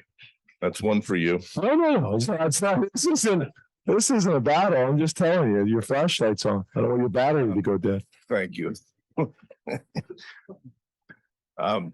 that's 0.63 0.81
one 0.81 1.03
for 1.03 1.17
you. 1.17 1.39
No, 1.61 1.75
no, 1.75 1.97
no, 1.97 2.15
it's 2.15 2.29
not, 2.29 2.47
it's 2.47 2.63
not, 2.63 2.81
this 2.95 3.07
isn't, 3.07 3.45
this 3.85 4.11
isn't 4.11 4.33
a 4.33 4.41
battle. 4.41 4.79
I'm 4.79 4.99
just 4.99 5.19
telling 5.19 5.53
you, 5.53 5.67
your 5.67 5.83
flashlight's 5.83 6.47
on. 6.47 6.65
I 6.75 6.81
don't 6.81 6.89
want 6.89 7.01
your 7.01 7.11
battery 7.11 7.53
to 7.53 7.61
go 7.61 7.77
dead. 7.77 8.03
Thank 8.27 8.57
you. 8.57 8.73
Um, 11.59 11.93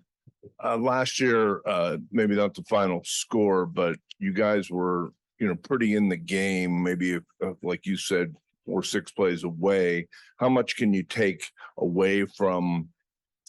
uh, 0.62 0.76
last 0.76 1.18
year, 1.18 1.60
uh, 1.66 1.96
maybe 2.12 2.36
not 2.36 2.54
the 2.54 2.62
final 2.62 3.02
score, 3.04 3.66
but 3.66 3.96
you 4.20 4.32
guys 4.32 4.70
were, 4.70 5.12
you 5.40 5.48
know, 5.48 5.56
pretty 5.56 5.96
in 5.96 6.08
the 6.08 6.16
game, 6.16 6.84
maybe 6.84 7.14
if, 7.14 7.24
uh, 7.44 7.54
like 7.64 7.84
you 7.84 7.96
said, 7.96 8.32
four, 8.64 8.84
six 8.84 9.10
plays 9.10 9.42
away. 9.42 10.06
How 10.36 10.48
much 10.48 10.76
can 10.76 10.92
you 10.92 11.02
take 11.02 11.50
away 11.78 12.26
from 12.26 12.90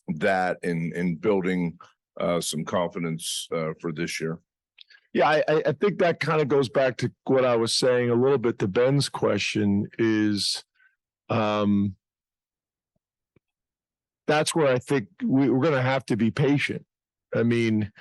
that 0.08 0.58
in, 0.64 0.92
in 0.96 1.18
building, 1.18 1.78
uh, 2.20 2.42
some 2.42 2.64
confidence, 2.64 3.48
uh, 3.52 3.74
for 3.80 3.92
this 3.92 4.20
year? 4.20 4.40
Yeah, 5.14 5.30
I, 5.30 5.44
I, 5.48 5.72
think 5.72 6.00
that 6.00 6.20
kind 6.20 6.42
of 6.42 6.48
goes 6.48 6.70
back 6.70 6.98
to 6.98 7.12
what 7.24 7.46
I 7.46 7.56
was 7.56 7.74
saying 7.74 8.10
a 8.10 8.16
little 8.16 8.38
bit 8.38 8.60
to 8.60 8.68
Ben's 8.68 9.10
question 9.10 9.88
is, 9.98 10.64
um, 11.30 11.96
that's 14.28 14.54
where 14.54 14.68
I 14.68 14.78
think 14.78 15.08
we, 15.24 15.50
we're 15.50 15.64
gonna 15.64 15.82
have 15.82 16.06
to 16.08 16.18
be 16.18 16.30
patient. 16.30 16.86
I 17.36 17.44
mean, 17.44 17.92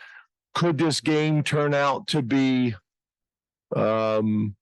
could 0.54 0.78
this 0.78 1.00
game 1.00 1.42
turn 1.42 1.74
out 1.74 2.06
to 2.08 2.22
be, 2.22 2.74
um, 3.74 4.56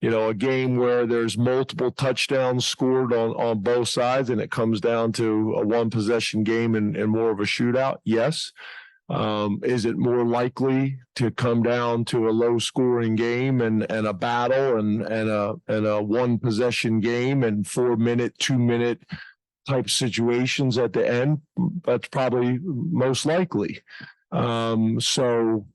you 0.00 0.10
know, 0.10 0.28
a 0.28 0.34
game 0.34 0.76
where 0.76 1.06
there's 1.06 1.36
multiple 1.36 1.90
touchdowns 1.90 2.66
scored 2.66 3.12
on, 3.12 3.30
on 3.32 3.60
both 3.60 3.88
sides 3.88 4.30
and 4.30 4.40
it 4.40 4.50
comes 4.50 4.80
down 4.80 5.12
to 5.12 5.54
a 5.56 5.66
one 5.66 5.90
possession 5.90 6.42
game 6.42 6.74
and, 6.74 6.96
and 6.96 7.10
more 7.10 7.30
of 7.30 7.40
a 7.40 7.44
shootout? 7.44 7.98
Yes. 8.04 8.52
Um, 9.10 9.58
is 9.64 9.86
it 9.86 9.98
more 9.98 10.24
likely 10.24 11.00
to 11.16 11.32
come 11.32 11.64
down 11.64 12.04
to 12.06 12.28
a 12.28 12.30
low 12.30 12.58
scoring 12.58 13.16
game 13.16 13.60
and, 13.60 13.84
and 13.90 14.06
a 14.06 14.14
battle 14.14 14.78
and, 14.78 15.02
and 15.02 15.28
a, 15.28 15.54
and 15.66 15.84
a 15.84 16.00
one 16.00 16.38
possession 16.38 17.00
game 17.00 17.42
and 17.42 17.66
four 17.66 17.96
minute, 17.96 18.38
two 18.38 18.56
minute 18.56 19.02
type 19.68 19.90
situations 19.90 20.78
at 20.78 20.92
the 20.92 21.06
end? 21.06 21.40
That's 21.84 22.06
probably 22.08 22.60
most 22.62 23.26
likely. 23.26 23.82
Um, 24.30 25.00
so 25.00 25.66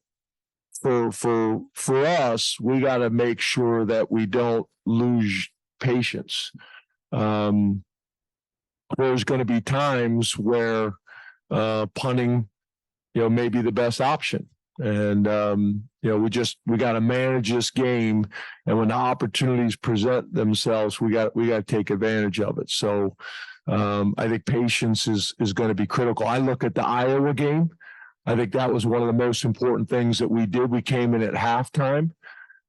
for, 0.81 1.11
for, 1.11 1.61
for 1.73 2.05
us, 2.05 2.57
we 2.61 2.79
got 2.79 2.99
to 2.99 3.09
make 3.09 3.41
sure 3.41 3.83
that 3.85 4.09
we 4.09 4.25
don't 4.25 4.65
lose 4.85 5.49
patience. 5.81 6.53
Um, 7.11 7.83
there's 8.97 9.25
going 9.25 9.39
to 9.39 9.45
be 9.45 9.59
times 9.59 10.37
where, 10.37 10.93
uh, 11.51 11.87
punting 11.95 12.47
you 13.15 13.21
know, 13.21 13.29
may 13.29 13.49
be 13.49 13.63
the 13.63 13.71
best 13.71 13.99
option. 14.01 14.47
And, 14.77 15.27
um, 15.27 15.83
you 16.03 16.09
know, 16.09 16.17
we 16.17 16.29
just, 16.29 16.57
we 16.67 16.77
got 16.77 16.91
to 16.93 17.01
manage 17.01 17.51
this 17.51 17.71
game. 17.71 18.27
And 18.67 18.77
when 18.77 18.89
the 18.89 18.93
opportunities 18.93 19.77
present 19.77 20.33
themselves, 20.33 21.01
we 21.01 21.11
got, 21.11 21.35
we 21.35 21.47
got 21.47 21.65
to 21.65 21.75
take 21.75 21.89
advantage 21.89 22.39
of 22.41 22.59
it. 22.59 22.69
So, 22.69 23.15
um, 23.67 24.13
I 24.17 24.27
think 24.27 24.45
patience 24.45 25.07
is, 25.07 25.33
is 25.39 25.53
going 25.53 25.69
to 25.69 25.75
be 25.75 25.87
critical. 25.87 26.27
I 26.27 26.37
look 26.37 26.63
at 26.63 26.75
the 26.75 26.85
Iowa 26.85 27.33
game. 27.33 27.71
I 28.25 28.35
think 28.35 28.51
that 28.51 28.71
was 28.71 28.85
one 28.85 29.01
of 29.01 29.07
the 29.07 29.13
most 29.13 29.45
important 29.45 29.89
things 29.89 30.19
that 30.19 30.29
we 30.29 30.45
did. 30.45 30.69
We 30.69 30.81
came 30.81 31.13
in 31.13 31.23
at 31.23 31.33
halftime 31.33 32.11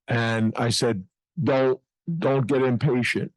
and 0.06 0.54
I 0.56 0.70
said, 0.70 1.04
don't, 1.42 1.80
don't 2.18 2.46
get 2.46 2.62
impatient. 2.62 3.32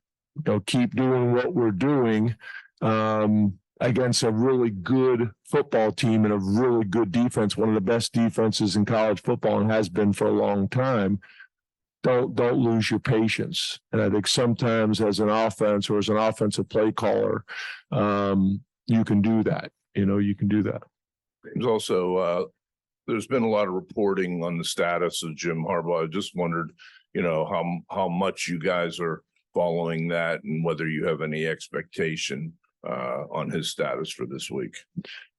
Know, 0.46 0.62
keep 0.62 0.96
doing 0.96 1.34
what 1.34 1.54
we're 1.54 1.72
doing. 1.72 2.36
Um, 2.82 3.59
against 3.80 4.24
a 4.24 4.32
really 4.32 4.70
good 4.70 5.32
football 5.46 5.92
team 5.92 6.26
and 6.26 6.34
a 6.34 6.38
really 6.38 6.84
good 6.84 7.12
defense, 7.12 7.56
one 7.56 7.70
of 7.70 7.76
the 7.76 7.82
best 7.82 8.14
defenses 8.14 8.76
in 8.76 8.86
college 8.86 9.22
football 9.22 9.60
and 9.60 9.72
has 9.72 9.88
been 9.88 10.12
for 10.12 10.28
a 10.28 10.32
long 10.32 10.68
time. 10.68 11.20
Don't 12.02 12.34
don't 12.34 12.60
lose 12.60 12.90
your 12.90 13.00
patience. 13.00 13.80
And 13.92 14.02
I 14.02 14.10
think 14.10 14.26
sometimes 14.28 15.02
as 15.02 15.20
an 15.20 15.30
offense 15.30 15.90
or 15.90 15.98
as 15.98 16.10
an 16.10 16.18
offensive 16.18 16.70
play 16.70 16.92
caller, 16.92 17.44
um, 17.92 18.62
you 18.88 19.04
can 19.04 19.22
do 19.22 19.44
that. 19.44 19.72
You 19.96 20.06
know, 20.06 20.18
you 20.18 20.36
can 20.36 20.48
do 20.48 20.64
that. 20.64 20.82
There's 21.44 21.66
also, 21.66 22.16
uh, 22.18 22.46
there's 23.08 23.28
been 23.28 23.44
a 23.44 23.50
lot 23.50 23.68
of 23.68 23.74
reporting 23.74 24.44
on 24.44 24.58
the 24.58 24.64
status 24.64 25.24
of 25.24 25.36
Jim 25.36 25.64
Harbaugh. 25.64 26.04
I 26.04 26.08
just 26.08 26.36
wondered, 26.36 26.72
you 27.14 27.22
know, 27.22 27.46
how, 27.46 27.80
how 27.90 28.08
much 28.08 28.48
you 28.48 28.60
guys 28.60 29.00
are 29.00 29.24
following 29.54 30.08
that 30.10 30.44
and 30.44 30.64
whether 30.64 30.88
you 30.88 31.06
have 31.06 31.22
any 31.22 31.46
expectation 31.46 32.54
uh, 32.88 33.24
on 33.32 33.50
his 33.50 33.70
status 33.70 34.12
for 34.12 34.26
this 34.26 34.50
week. 34.50 34.76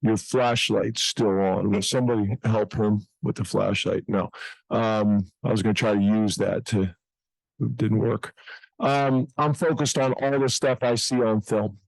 Your 0.03 0.16
flashlight's 0.16 1.03
still 1.03 1.40
on. 1.40 1.70
Will 1.70 1.83
somebody 1.83 2.37
help 2.44 2.74
him 2.74 3.07
with 3.22 3.37
the 3.37 3.44
flashlight? 3.44 4.05
No. 4.09 4.31
Um, 4.70 5.26
I 5.44 5.50
was 5.50 5.62
gonna 5.62 5.74
try 5.74 5.94
to 5.94 6.00
use 6.00 6.37
that 6.37 6.64
to, 6.66 6.83
it 6.83 7.76
didn't 7.76 7.98
work. 7.98 8.35
Um, 8.79 9.26
I'm 9.37 9.55
focused 9.55 9.98
on 9.98 10.12
all 10.14 10.38
the 10.38 10.48
stuff 10.48 10.79
I 10.83 10.94
see 10.94 11.22
on 11.22 11.42
film. 11.42 11.79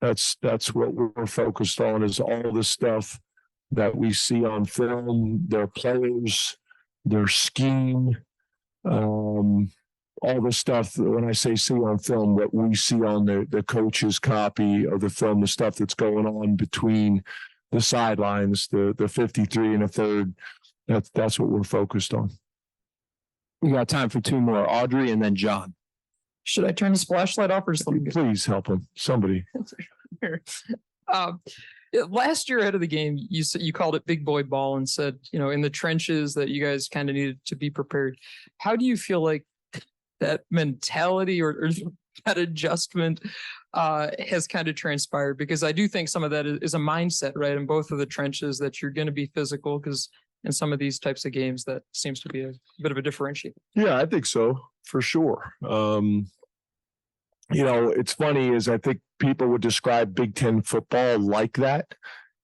That's, 0.00 0.36
that's 0.42 0.74
what 0.74 0.94
we're 0.94 1.26
focused 1.26 1.80
on 1.80 2.02
is 2.02 2.20
all 2.20 2.52
the 2.52 2.62
stuff 2.62 3.18
that 3.72 3.96
we 3.96 4.12
see 4.12 4.44
on 4.44 4.64
film, 4.64 5.44
their 5.48 5.66
players, 5.66 6.56
their 7.04 7.26
scheme. 7.26 8.16
Um, 8.84 9.70
all 10.22 10.40
the 10.40 10.52
stuff, 10.52 10.96
when 10.98 11.28
I 11.28 11.32
say 11.32 11.54
see 11.56 11.74
on 11.74 11.98
film, 11.98 12.34
what 12.36 12.54
we 12.54 12.74
see 12.74 13.02
on 13.02 13.26
the, 13.26 13.46
the 13.48 13.62
coach's 13.62 14.18
copy 14.18 14.86
of 14.86 15.00
the 15.00 15.10
film, 15.10 15.40
the 15.40 15.46
stuff 15.46 15.76
that's 15.76 15.94
going 15.94 16.26
on 16.26 16.56
between 16.56 17.22
the 17.72 17.80
sidelines, 17.80 18.68
the, 18.68 18.94
the 18.96 19.08
fifty-three 19.08 19.74
and 19.74 19.82
a 19.82 19.88
third. 19.88 20.34
That's, 20.88 21.10
that's 21.10 21.38
what 21.38 21.50
we're 21.50 21.64
focused 21.64 22.14
on. 22.14 22.30
We 23.60 23.72
got 23.72 23.88
time 23.88 24.08
for 24.08 24.20
two 24.20 24.40
more, 24.40 24.70
Audrey 24.70 25.10
and 25.10 25.22
then 25.22 25.34
John. 25.34 25.74
Should 26.44 26.64
I 26.64 26.72
turn 26.72 26.92
the 26.92 26.98
flashlight 26.98 27.50
off 27.50 27.66
or 27.66 27.74
something? 27.74 28.06
Please 28.06 28.46
help 28.46 28.68
him, 28.68 28.86
somebody. 28.96 29.44
Um, 31.12 31.40
last 32.08 32.48
year 32.48 32.58
ahead 32.58 32.74
of 32.74 32.80
the 32.80 32.86
game, 32.88 33.16
you 33.30 33.44
said 33.44 33.62
you 33.62 33.72
called 33.72 33.94
it 33.94 34.04
big 34.06 34.24
boy 34.24 34.42
ball 34.42 34.76
and 34.76 34.88
said, 34.88 35.18
you 35.32 35.38
know, 35.38 35.50
in 35.50 35.60
the 35.60 35.70
trenches 35.70 36.34
that 36.34 36.48
you 36.48 36.60
guys 36.64 36.88
kind 36.88 37.08
of 37.08 37.14
needed 37.14 37.38
to 37.46 37.54
be 37.54 37.70
prepared. 37.70 38.18
How 38.58 38.74
do 38.74 38.84
you 38.84 38.96
feel 38.96 39.22
like 39.22 39.44
that 40.20 40.42
mentality 40.50 41.42
or, 41.42 41.50
or 41.50 41.70
that 42.24 42.38
adjustment 42.38 43.20
uh, 43.74 44.08
has 44.28 44.46
kind 44.46 44.68
of 44.68 44.74
transpired? 44.74 45.38
Because 45.38 45.62
I 45.62 45.72
do 45.72 45.88
think 45.88 46.08
some 46.08 46.24
of 46.24 46.30
that 46.30 46.46
is, 46.46 46.74
a 46.74 46.78
mindset, 46.78 47.32
right? 47.34 47.56
In 47.56 47.66
both 47.66 47.90
of 47.90 47.98
the 47.98 48.06
trenches 48.06 48.58
that 48.58 48.80
you're 48.80 48.90
going 48.90 49.06
to 49.06 49.12
be 49.12 49.30
physical 49.34 49.78
because 49.78 50.08
in 50.44 50.52
some 50.52 50.72
of 50.72 50.78
these 50.78 50.98
types 50.98 51.24
of 51.24 51.32
games, 51.32 51.64
that 51.64 51.82
seems 51.92 52.20
to 52.20 52.28
be 52.28 52.42
a 52.42 52.52
bit 52.80 52.92
of 52.92 52.98
a 52.98 53.02
differentiator. 53.02 53.54
Yeah, 53.74 53.98
I 53.98 54.06
think 54.06 54.26
so, 54.26 54.60
for 54.84 55.00
sure. 55.00 55.52
Um, 55.66 56.26
you 57.50 57.64
know, 57.64 57.88
it's 57.90 58.12
funny 58.12 58.48
is 58.48 58.68
I 58.68 58.78
think 58.78 59.00
people 59.18 59.48
would 59.48 59.62
describe 59.62 60.14
Big 60.14 60.34
Ten 60.34 60.62
football 60.62 61.18
like 61.18 61.54
that. 61.54 61.94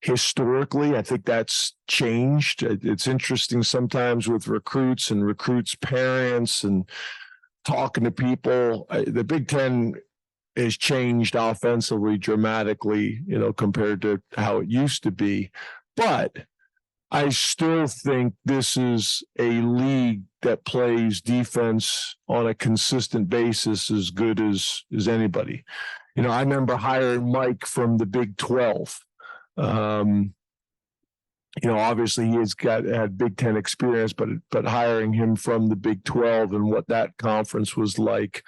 Historically, 0.00 0.96
I 0.96 1.02
think 1.02 1.24
that's 1.24 1.74
changed. 1.86 2.62
It's 2.62 3.06
interesting 3.06 3.62
sometimes 3.62 4.28
with 4.28 4.48
recruits 4.48 5.10
and 5.10 5.24
recruits' 5.24 5.76
parents 5.76 6.64
and 6.64 6.88
talking 7.64 8.04
to 8.04 8.10
people. 8.10 8.86
The 8.90 9.24
Big 9.24 9.48
Ten 9.48 9.94
has 10.56 10.76
changed 10.76 11.34
offensively 11.34 12.18
dramatically, 12.18 13.20
you 13.26 13.38
know, 13.38 13.52
compared 13.52 14.02
to 14.02 14.20
how 14.36 14.58
it 14.58 14.68
used 14.68 15.02
to 15.04 15.10
be. 15.10 15.50
But 15.96 16.46
I 17.10 17.28
still 17.28 17.86
think 17.86 18.34
this 18.44 18.76
is 18.76 19.22
a 19.38 19.60
league 19.60 20.22
that 20.40 20.64
plays 20.64 21.20
defense 21.20 22.16
on 22.26 22.46
a 22.46 22.54
consistent 22.54 23.28
basis 23.28 23.90
as 23.90 24.10
good 24.10 24.40
as 24.40 24.84
as 24.94 25.08
anybody. 25.08 25.64
You 26.16 26.22
know, 26.22 26.30
I 26.30 26.40
remember 26.40 26.76
hiring 26.76 27.30
Mike 27.30 27.66
from 27.66 27.98
the 27.98 28.06
Big 28.06 28.36
Twelve. 28.36 28.98
Um, 29.56 30.34
you 31.60 31.68
know, 31.68 31.78
obviously 31.78 32.28
he 32.28 32.36
has 32.36 32.54
got 32.54 32.84
had 32.84 33.18
Big 33.18 33.36
Ten 33.36 33.56
experience, 33.56 34.12
but 34.12 34.28
but 34.50 34.64
hiring 34.64 35.12
him 35.12 35.36
from 35.36 35.68
the 35.68 35.76
Big 35.76 36.02
Twelve 36.04 36.52
and 36.52 36.64
what 36.64 36.88
that 36.88 37.16
conference 37.18 37.76
was 37.76 37.98
like 37.98 38.42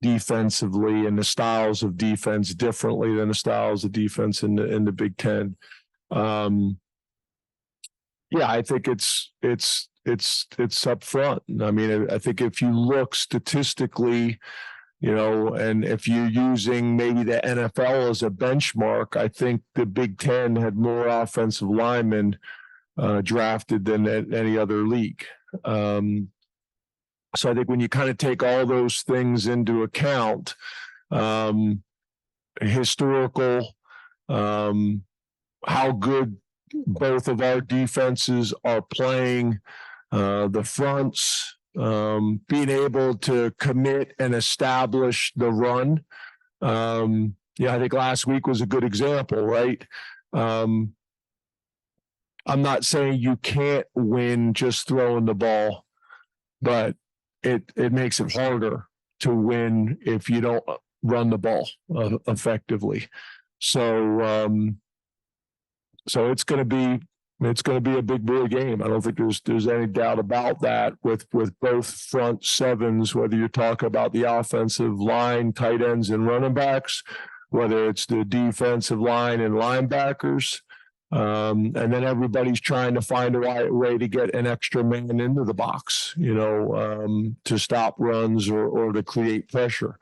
defensively 0.00 1.06
and 1.06 1.18
the 1.18 1.24
styles 1.24 1.82
of 1.82 1.96
defense 1.96 2.54
differently 2.54 3.14
than 3.14 3.28
the 3.28 3.34
styles 3.34 3.84
of 3.84 3.92
defense 3.92 4.42
in 4.42 4.54
the 4.54 4.72
in 4.72 4.84
the 4.84 4.92
Big 4.92 5.16
Ten. 5.18 5.56
Um, 6.10 6.78
yeah, 8.30 8.50
I 8.50 8.62
think 8.62 8.88
it's 8.88 9.32
it's 9.42 9.88
it's 10.06 10.46
it's 10.58 10.86
up 10.86 11.04
front. 11.04 11.42
I 11.60 11.70
mean, 11.70 12.08
I 12.08 12.14
I 12.14 12.18
think 12.18 12.40
if 12.40 12.62
you 12.62 12.70
look 12.70 13.14
statistically 13.14 14.38
You 15.00 15.14
know, 15.14 15.54
and 15.54 15.84
if 15.84 16.08
you're 16.08 16.28
using 16.28 16.96
maybe 16.96 17.22
the 17.22 17.40
NFL 17.44 18.10
as 18.10 18.22
a 18.22 18.30
benchmark, 18.30 19.14
I 19.14 19.28
think 19.28 19.62
the 19.74 19.84
Big 19.84 20.18
Ten 20.18 20.56
had 20.56 20.76
more 20.76 21.06
offensive 21.06 21.68
linemen 21.68 22.38
uh, 22.96 23.20
drafted 23.20 23.84
than 23.84 24.08
any 24.32 24.56
other 24.56 24.86
league. 24.86 25.24
Um, 25.64 26.28
so 27.34 27.50
I 27.50 27.54
think 27.54 27.68
when 27.68 27.80
you 27.80 27.88
kind 27.88 28.08
of 28.08 28.16
take 28.16 28.42
all 28.42 28.64
those 28.64 29.02
things 29.02 29.46
into 29.46 29.82
account, 29.82 30.54
um, 31.10 31.82
historical, 32.60 33.74
um, 34.28 35.02
how 35.66 35.92
good 35.92 36.38
both 36.86 37.28
of 37.28 37.40
our 37.42 37.60
defenses 37.60 38.54
are 38.64 38.82
playing, 38.82 39.58
uh, 40.12 40.48
the 40.48 40.64
fronts, 40.64 41.55
um, 41.78 42.40
being 42.48 42.68
able 42.68 43.14
to 43.18 43.50
commit 43.58 44.14
and 44.18 44.34
establish 44.34 45.32
the 45.36 45.50
run. 45.50 46.04
Um, 46.62 47.36
yeah, 47.58 47.74
I 47.74 47.78
think 47.78 47.92
last 47.92 48.26
week 48.26 48.46
was 48.46 48.60
a 48.60 48.66
good 48.66 48.84
example, 48.84 49.44
right? 49.44 49.86
Um, 50.32 50.94
I'm 52.46 52.62
not 52.62 52.84
saying 52.84 53.20
you 53.20 53.36
can't 53.36 53.86
win 53.94 54.54
just 54.54 54.86
throwing 54.86 55.24
the 55.24 55.34
ball, 55.34 55.84
but 56.62 56.96
it 57.42 57.72
it 57.76 57.92
makes 57.92 58.20
it 58.20 58.32
harder 58.32 58.86
to 59.20 59.34
win 59.34 59.98
if 60.00 60.30
you 60.30 60.40
don't 60.40 60.64
run 61.02 61.30
the 61.30 61.38
ball 61.38 61.68
uh, 61.94 62.18
effectively. 62.26 63.08
So 63.58 64.20
um 64.22 64.80
so 66.08 66.30
it's 66.30 66.44
going 66.44 66.58
to 66.58 66.64
be 66.64 67.04
it's 67.40 67.62
going 67.62 67.76
to 67.82 67.90
be 67.90 67.98
a 67.98 68.02
big 68.02 68.24
boy 68.24 68.46
game. 68.46 68.82
I 68.82 68.88
don't 68.88 69.02
think 69.02 69.18
there's 69.18 69.40
there's 69.42 69.68
any 69.68 69.86
doubt 69.86 70.18
about 70.18 70.60
that 70.62 70.94
with 71.02 71.26
with 71.32 71.58
both 71.60 71.86
front 71.86 72.44
sevens 72.44 73.14
whether 73.14 73.36
you 73.36 73.48
talk 73.48 73.82
about 73.82 74.12
the 74.12 74.22
offensive 74.22 74.98
line, 74.98 75.52
tight 75.52 75.82
ends 75.82 76.10
and 76.10 76.26
running 76.26 76.54
backs, 76.54 77.02
whether 77.50 77.88
it's 77.88 78.06
the 78.06 78.24
defensive 78.24 79.00
line 79.00 79.40
and 79.40 79.54
linebackers. 79.54 80.62
Um, 81.12 81.72
and 81.76 81.92
then 81.92 82.02
everybody's 82.02 82.60
trying 82.60 82.94
to 82.94 83.00
find 83.00 83.36
a 83.36 83.38
way, 83.38 83.70
way 83.70 83.96
to 83.96 84.08
get 84.08 84.34
an 84.34 84.46
extra 84.46 84.82
man 84.82 85.20
into 85.20 85.44
the 85.44 85.54
box, 85.54 86.14
you 86.16 86.34
know, 86.34 86.74
um, 86.74 87.36
to 87.44 87.58
stop 87.58 87.94
runs 87.98 88.48
or, 88.48 88.66
or 88.66 88.92
to 88.92 89.04
create 89.04 89.48
pressure. 89.48 89.98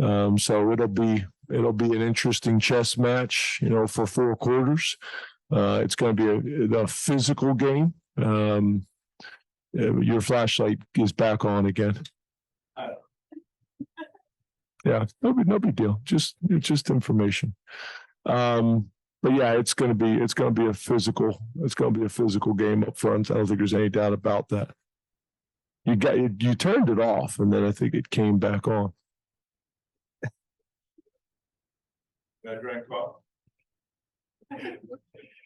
Um, 0.00 0.38
so 0.38 0.72
it'll 0.72 0.88
be, 0.88 1.26
it'll 1.52 1.74
be 1.74 1.94
an 1.94 2.00
interesting 2.00 2.60
chess 2.60 2.96
match, 2.96 3.58
you 3.60 3.68
know, 3.68 3.86
for 3.86 4.06
four 4.06 4.36
quarters. 4.36 4.96
Uh, 5.50 5.80
it's 5.82 5.94
going 5.94 6.14
to 6.16 6.22
be 6.40 6.76
a, 6.76 6.80
a 6.80 6.86
physical 6.86 7.54
game. 7.54 7.94
Um, 8.16 8.86
uh, 9.78 10.00
your 10.00 10.20
flashlight 10.20 10.78
is 10.96 11.12
back 11.12 11.44
on 11.44 11.66
again. 11.66 12.00
Yeah, 14.84 15.04
no 15.22 15.32
big, 15.32 15.46
no 15.46 15.58
big 15.58 15.76
deal. 15.76 16.00
Just, 16.04 16.36
it's 16.48 16.66
just 16.66 16.90
information. 16.90 17.54
Um, 18.24 18.90
but 19.22 19.34
yeah, 19.34 19.52
it's 19.52 19.74
gonna 19.74 19.94
be, 19.94 20.14
it's 20.14 20.34
gonna 20.34 20.52
be 20.52 20.66
a 20.66 20.72
physical, 20.72 21.36
it's 21.62 21.74
gonna 21.74 21.90
be 21.98 22.04
a 22.04 22.08
physical 22.08 22.54
game 22.54 22.84
up 22.84 22.96
front. 22.96 23.30
I 23.30 23.34
don't 23.34 23.46
think 23.46 23.58
there's 23.58 23.74
any 23.74 23.88
doubt 23.88 24.12
about 24.12 24.48
that. 24.50 24.70
You 25.84 25.96
got, 25.96 26.16
you, 26.16 26.30
you 26.38 26.54
turned 26.54 26.88
it 26.88 27.00
off 27.00 27.38
and 27.38 27.52
then 27.52 27.64
I 27.64 27.72
think 27.72 27.94
it 27.94 28.10
came 28.10 28.38
back 28.38 28.68
on. 28.68 28.92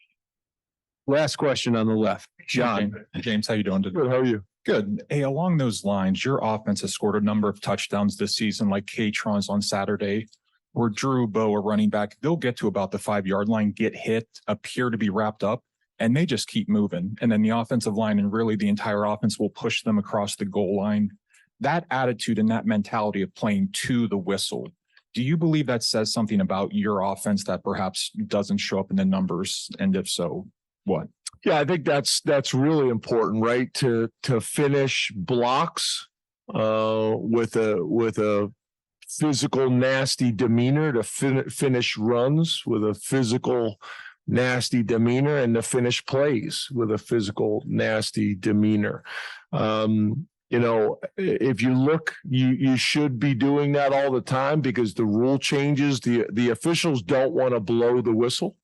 Last 1.05 1.35
question 1.35 1.75
on 1.75 1.87
the 1.87 1.93
left, 1.93 2.29
John. 2.47 2.93
James, 3.17 3.47
how 3.47 3.55
you 3.55 3.63
doing? 3.63 3.83
today? 3.83 3.99
Good, 3.99 4.09
how 4.09 4.17
are 4.17 4.25
you? 4.25 4.43
Good. 4.65 5.03
Hey, 5.09 5.23
along 5.23 5.57
those 5.57 5.83
lines, 5.83 6.23
your 6.23 6.39
offense 6.41 6.79
has 6.81 6.93
scored 6.93 7.15
a 7.15 7.25
number 7.25 7.49
of 7.49 7.59
touchdowns 7.59 8.15
this 8.15 8.37
season, 8.37 8.69
like 8.69 8.85
Kaytron's 8.85 9.49
on 9.49 9.61
Saturday, 9.61 10.27
where 10.71 10.89
Drew, 10.89 11.27
Beau, 11.27 11.53
a 11.53 11.59
running 11.59 11.89
back, 11.89 12.15
they'll 12.21 12.37
get 12.37 12.55
to 12.57 12.67
about 12.67 12.91
the 12.91 12.99
five 12.99 13.27
yard 13.27 13.49
line, 13.49 13.71
get 13.71 13.93
hit, 13.93 14.27
appear 14.47 14.89
to 14.89 14.97
be 14.97 15.09
wrapped 15.09 15.43
up, 15.43 15.61
and 15.99 16.15
they 16.15 16.25
just 16.25 16.47
keep 16.47 16.69
moving. 16.69 17.17
And 17.19 17.29
then 17.29 17.41
the 17.41 17.49
offensive 17.49 17.95
line 17.95 18.17
and 18.19 18.31
really 18.31 18.55
the 18.55 18.69
entire 18.69 19.03
offense 19.03 19.37
will 19.37 19.49
push 19.49 19.83
them 19.83 19.97
across 19.97 20.37
the 20.37 20.45
goal 20.45 20.77
line. 20.77 21.11
That 21.59 21.85
attitude 21.91 22.39
and 22.39 22.49
that 22.49 22.65
mentality 22.65 23.21
of 23.21 23.35
playing 23.35 23.69
to 23.73 24.07
the 24.07 24.17
whistle. 24.17 24.69
Do 25.13 25.21
you 25.21 25.35
believe 25.35 25.67
that 25.67 25.83
says 25.83 26.13
something 26.13 26.39
about 26.39 26.73
your 26.73 27.01
offense 27.01 27.43
that 27.43 27.63
perhaps 27.63 28.11
doesn't 28.27 28.57
show 28.57 28.79
up 28.79 28.89
in 28.89 28.95
the 28.95 29.05
numbers? 29.05 29.69
And 29.79 29.95
if 29.95 30.07
so, 30.09 30.47
what? 30.85 31.07
Yeah, 31.45 31.59
I 31.59 31.65
think 31.65 31.85
that's 31.85 32.21
that's 32.21 32.53
really 32.53 32.89
important, 32.89 33.43
right? 33.43 33.73
To 33.75 34.09
to 34.23 34.39
finish 34.39 35.11
blocks 35.15 36.07
uh 36.53 37.13
with 37.15 37.55
a 37.55 37.83
with 37.85 38.17
a 38.17 38.51
physical 39.07 39.69
nasty 39.69 40.31
demeanor 40.31 40.91
to 40.91 41.03
fin- 41.03 41.49
finish 41.49 41.97
runs 41.97 42.63
with 42.65 42.83
a 42.83 42.93
physical 42.93 43.77
nasty 44.27 44.83
demeanor 44.83 45.37
and 45.37 45.53
to 45.55 45.61
finish 45.61 46.03
plays 46.05 46.67
with 46.71 46.91
a 46.91 46.97
physical 46.97 47.63
nasty 47.65 48.35
demeanor. 48.35 49.03
Um 49.51 50.27
you 50.49 50.59
know, 50.59 50.99
if 51.17 51.63
you 51.63 51.73
look, 51.73 52.13
you 52.23 52.49
you 52.49 52.77
should 52.77 53.19
be 53.19 53.33
doing 53.33 53.71
that 53.71 53.91
all 53.91 54.11
the 54.11 54.21
time 54.21 54.61
because 54.61 54.93
the 54.93 55.05
rule 55.05 55.39
changes. 55.39 55.99
The 55.99 56.27
the 56.31 56.51
officials 56.51 57.01
don't 57.01 57.33
want 57.33 57.53
to 57.53 57.59
blow 57.59 58.01
the 58.01 58.13
whistle 58.13 58.55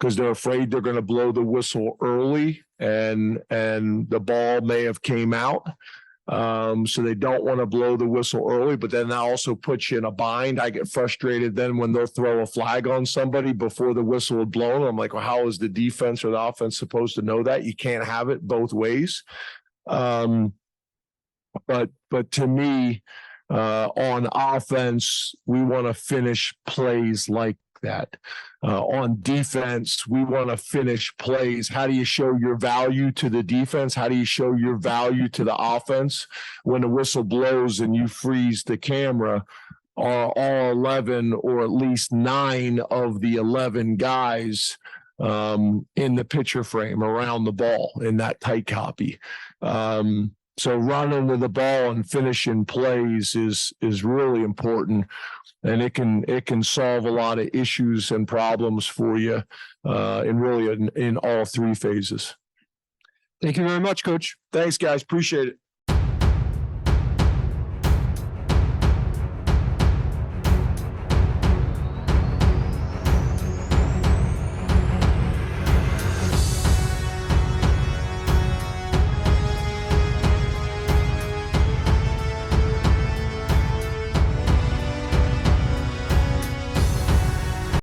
because 0.00 0.16
they're 0.16 0.30
afraid 0.30 0.70
they're 0.70 0.80
going 0.80 0.96
to 0.96 1.02
blow 1.02 1.30
the 1.30 1.42
whistle 1.42 1.98
early 2.00 2.62
and 2.78 3.38
and 3.50 4.08
the 4.08 4.18
ball 4.18 4.62
may 4.62 4.82
have 4.84 5.02
came 5.02 5.34
out. 5.34 5.66
Um, 6.26 6.86
so 6.86 7.02
they 7.02 7.16
don't 7.16 7.42
want 7.42 7.58
to 7.58 7.66
blow 7.66 7.96
the 7.96 8.06
whistle 8.06 8.46
early, 8.48 8.76
but 8.76 8.92
then 8.92 9.08
that 9.08 9.18
also 9.18 9.54
puts 9.54 9.90
you 9.90 9.98
in 9.98 10.04
a 10.04 10.12
bind. 10.12 10.60
I 10.60 10.70
get 10.70 10.86
frustrated 10.86 11.56
then 11.56 11.76
when 11.76 11.92
they'll 11.92 12.06
throw 12.06 12.38
a 12.40 12.46
flag 12.46 12.86
on 12.86 13.04
somebody 13.04 13.52
before 13.52 13.94
the 13.94 14.04
whistle 14.04 14.38
had 14.38 14.52
blown. 14.52 14.86
I'm 14.86 14.96
like, 14.96 15.12
well, 15.12 15.24
how 15.24 15.48
is 15.48 15.58
the 15.58 15.68
defense 15.68 16.24
or 16.24 16.30
the 16.30 16.40
offense 16.40 16.78
supposed 16.78 17.16
to 17.16 17.22
know 17.22 17.42
that? 17.42 17.64
You 17.64 17.74
can't 17.74 18.04
have 18.04 18.28
it 18.28 18.42
both 18.42 18.72
ways. 18.72 19.24
Um, 19.88 20.52
but 21.66 21.90
but 22.12 22.30
to 22.32 22.46
me, 22.46 23.02
uh, 23.50 23.88
on 23.96 24.28
offense, 24.30 25.34
we 25.46 25.62
want 25.62 25.88
to 25.88 25.94
finish 25.94 26.54
plays 26.64 27.28
like 27.28 27.56
that. 27.82 28.16
Uh, 28.62 28.84
on 28.84 29.18
defense, 29.22 30.06
we 30.06 30.24
want 30.24 30.50
to 30.50 30.56
finish 30.56 31.16
plays. 31.16 31.68
How 31.68 31.86
do 31.86 31.92
you 31.92 32.04
show 32.04 32.36
your 32.36 32.56
value 32.56 33.10
to 33.12 33.30
the 33.30 33.42
defense? 33.42 33.94
How 33.94 34.08
do 34.08 34.16
you 34.16 34.24
show 34.24 34.54
your 34.54 34.76
value 34.76 35.28
to 35.30 35.44
the 35.44 35.56
offense? 35.56 36.26
When 36.64 36.82
the 36.82 36.88
whistle 36.88 37.24
blows 37.24 37.80
and 37.80 37.94
you 37.94 38.08
freeze 38.08 38.64
the 38.64 38.76
camera, 38.76 39.44
are 39.96 40.32
all 40.34 40.70
11 40.70 41.34
or 41.34 41.62
at 41.62 41.70
least 41.70 42.12
nine 42.12 42.80
of 42.90 43.20
the 43.20 43.34
11 43.34 43.96
guys 43.96 44.78
um, 45.18 45.86
in 45.96 46.14
the 46.14 46.24
picture 46.24 46.64
frame 46.64 47.02
around 47.02 47.44
the 47.44 47.52
ball 47.52 47.92
in 48.02 48.16
that 48.16 48.40
tight 48.40 48.66
copy. 48.66 49.18
Um, 49.60 50.34
so 50.56 50.76
running 50.76 51.26
with 51.26 51.40
the 51.40 51.48
ball 51.48 51.90
and 51.90 52.08
finishing 52.08 52.64
plays 52.64 53.34
is 53.34 53.72
is 53.80 54.04
really 54.04 54.42
important, 54.42 55.06
and 55.62 55.82
it 55.82 55.94
can 55.94 56.24
it 56.28 56.46
can 56.46 56.62
solve 56.62 57.06
a 57.06 57.10
lot 57.10 57.38
of 57.38 57.48
issues 57.52 58.10
and 58.10 58.28
problems 58.28 58.86
for 58.86 59.18
you, 59.18 59.42
uh, 59.84 60.22
in 60.26 60.38
really 60.38 60.72
in, 60.72 60.88
in 60.96 61.16
all 61.18 61.44
three 61.44 61.74
phases. 61.74 62.36
Thank 63.42 63.56
you 63.56 63.66
very 63.66 63.80
much, 63.80 64.04
coach. 64.04 64.36
Thanks, 64.52 64.76
guys. 64.76 65.02
Appreciate 65.02 65.48
it. 65.48 65.58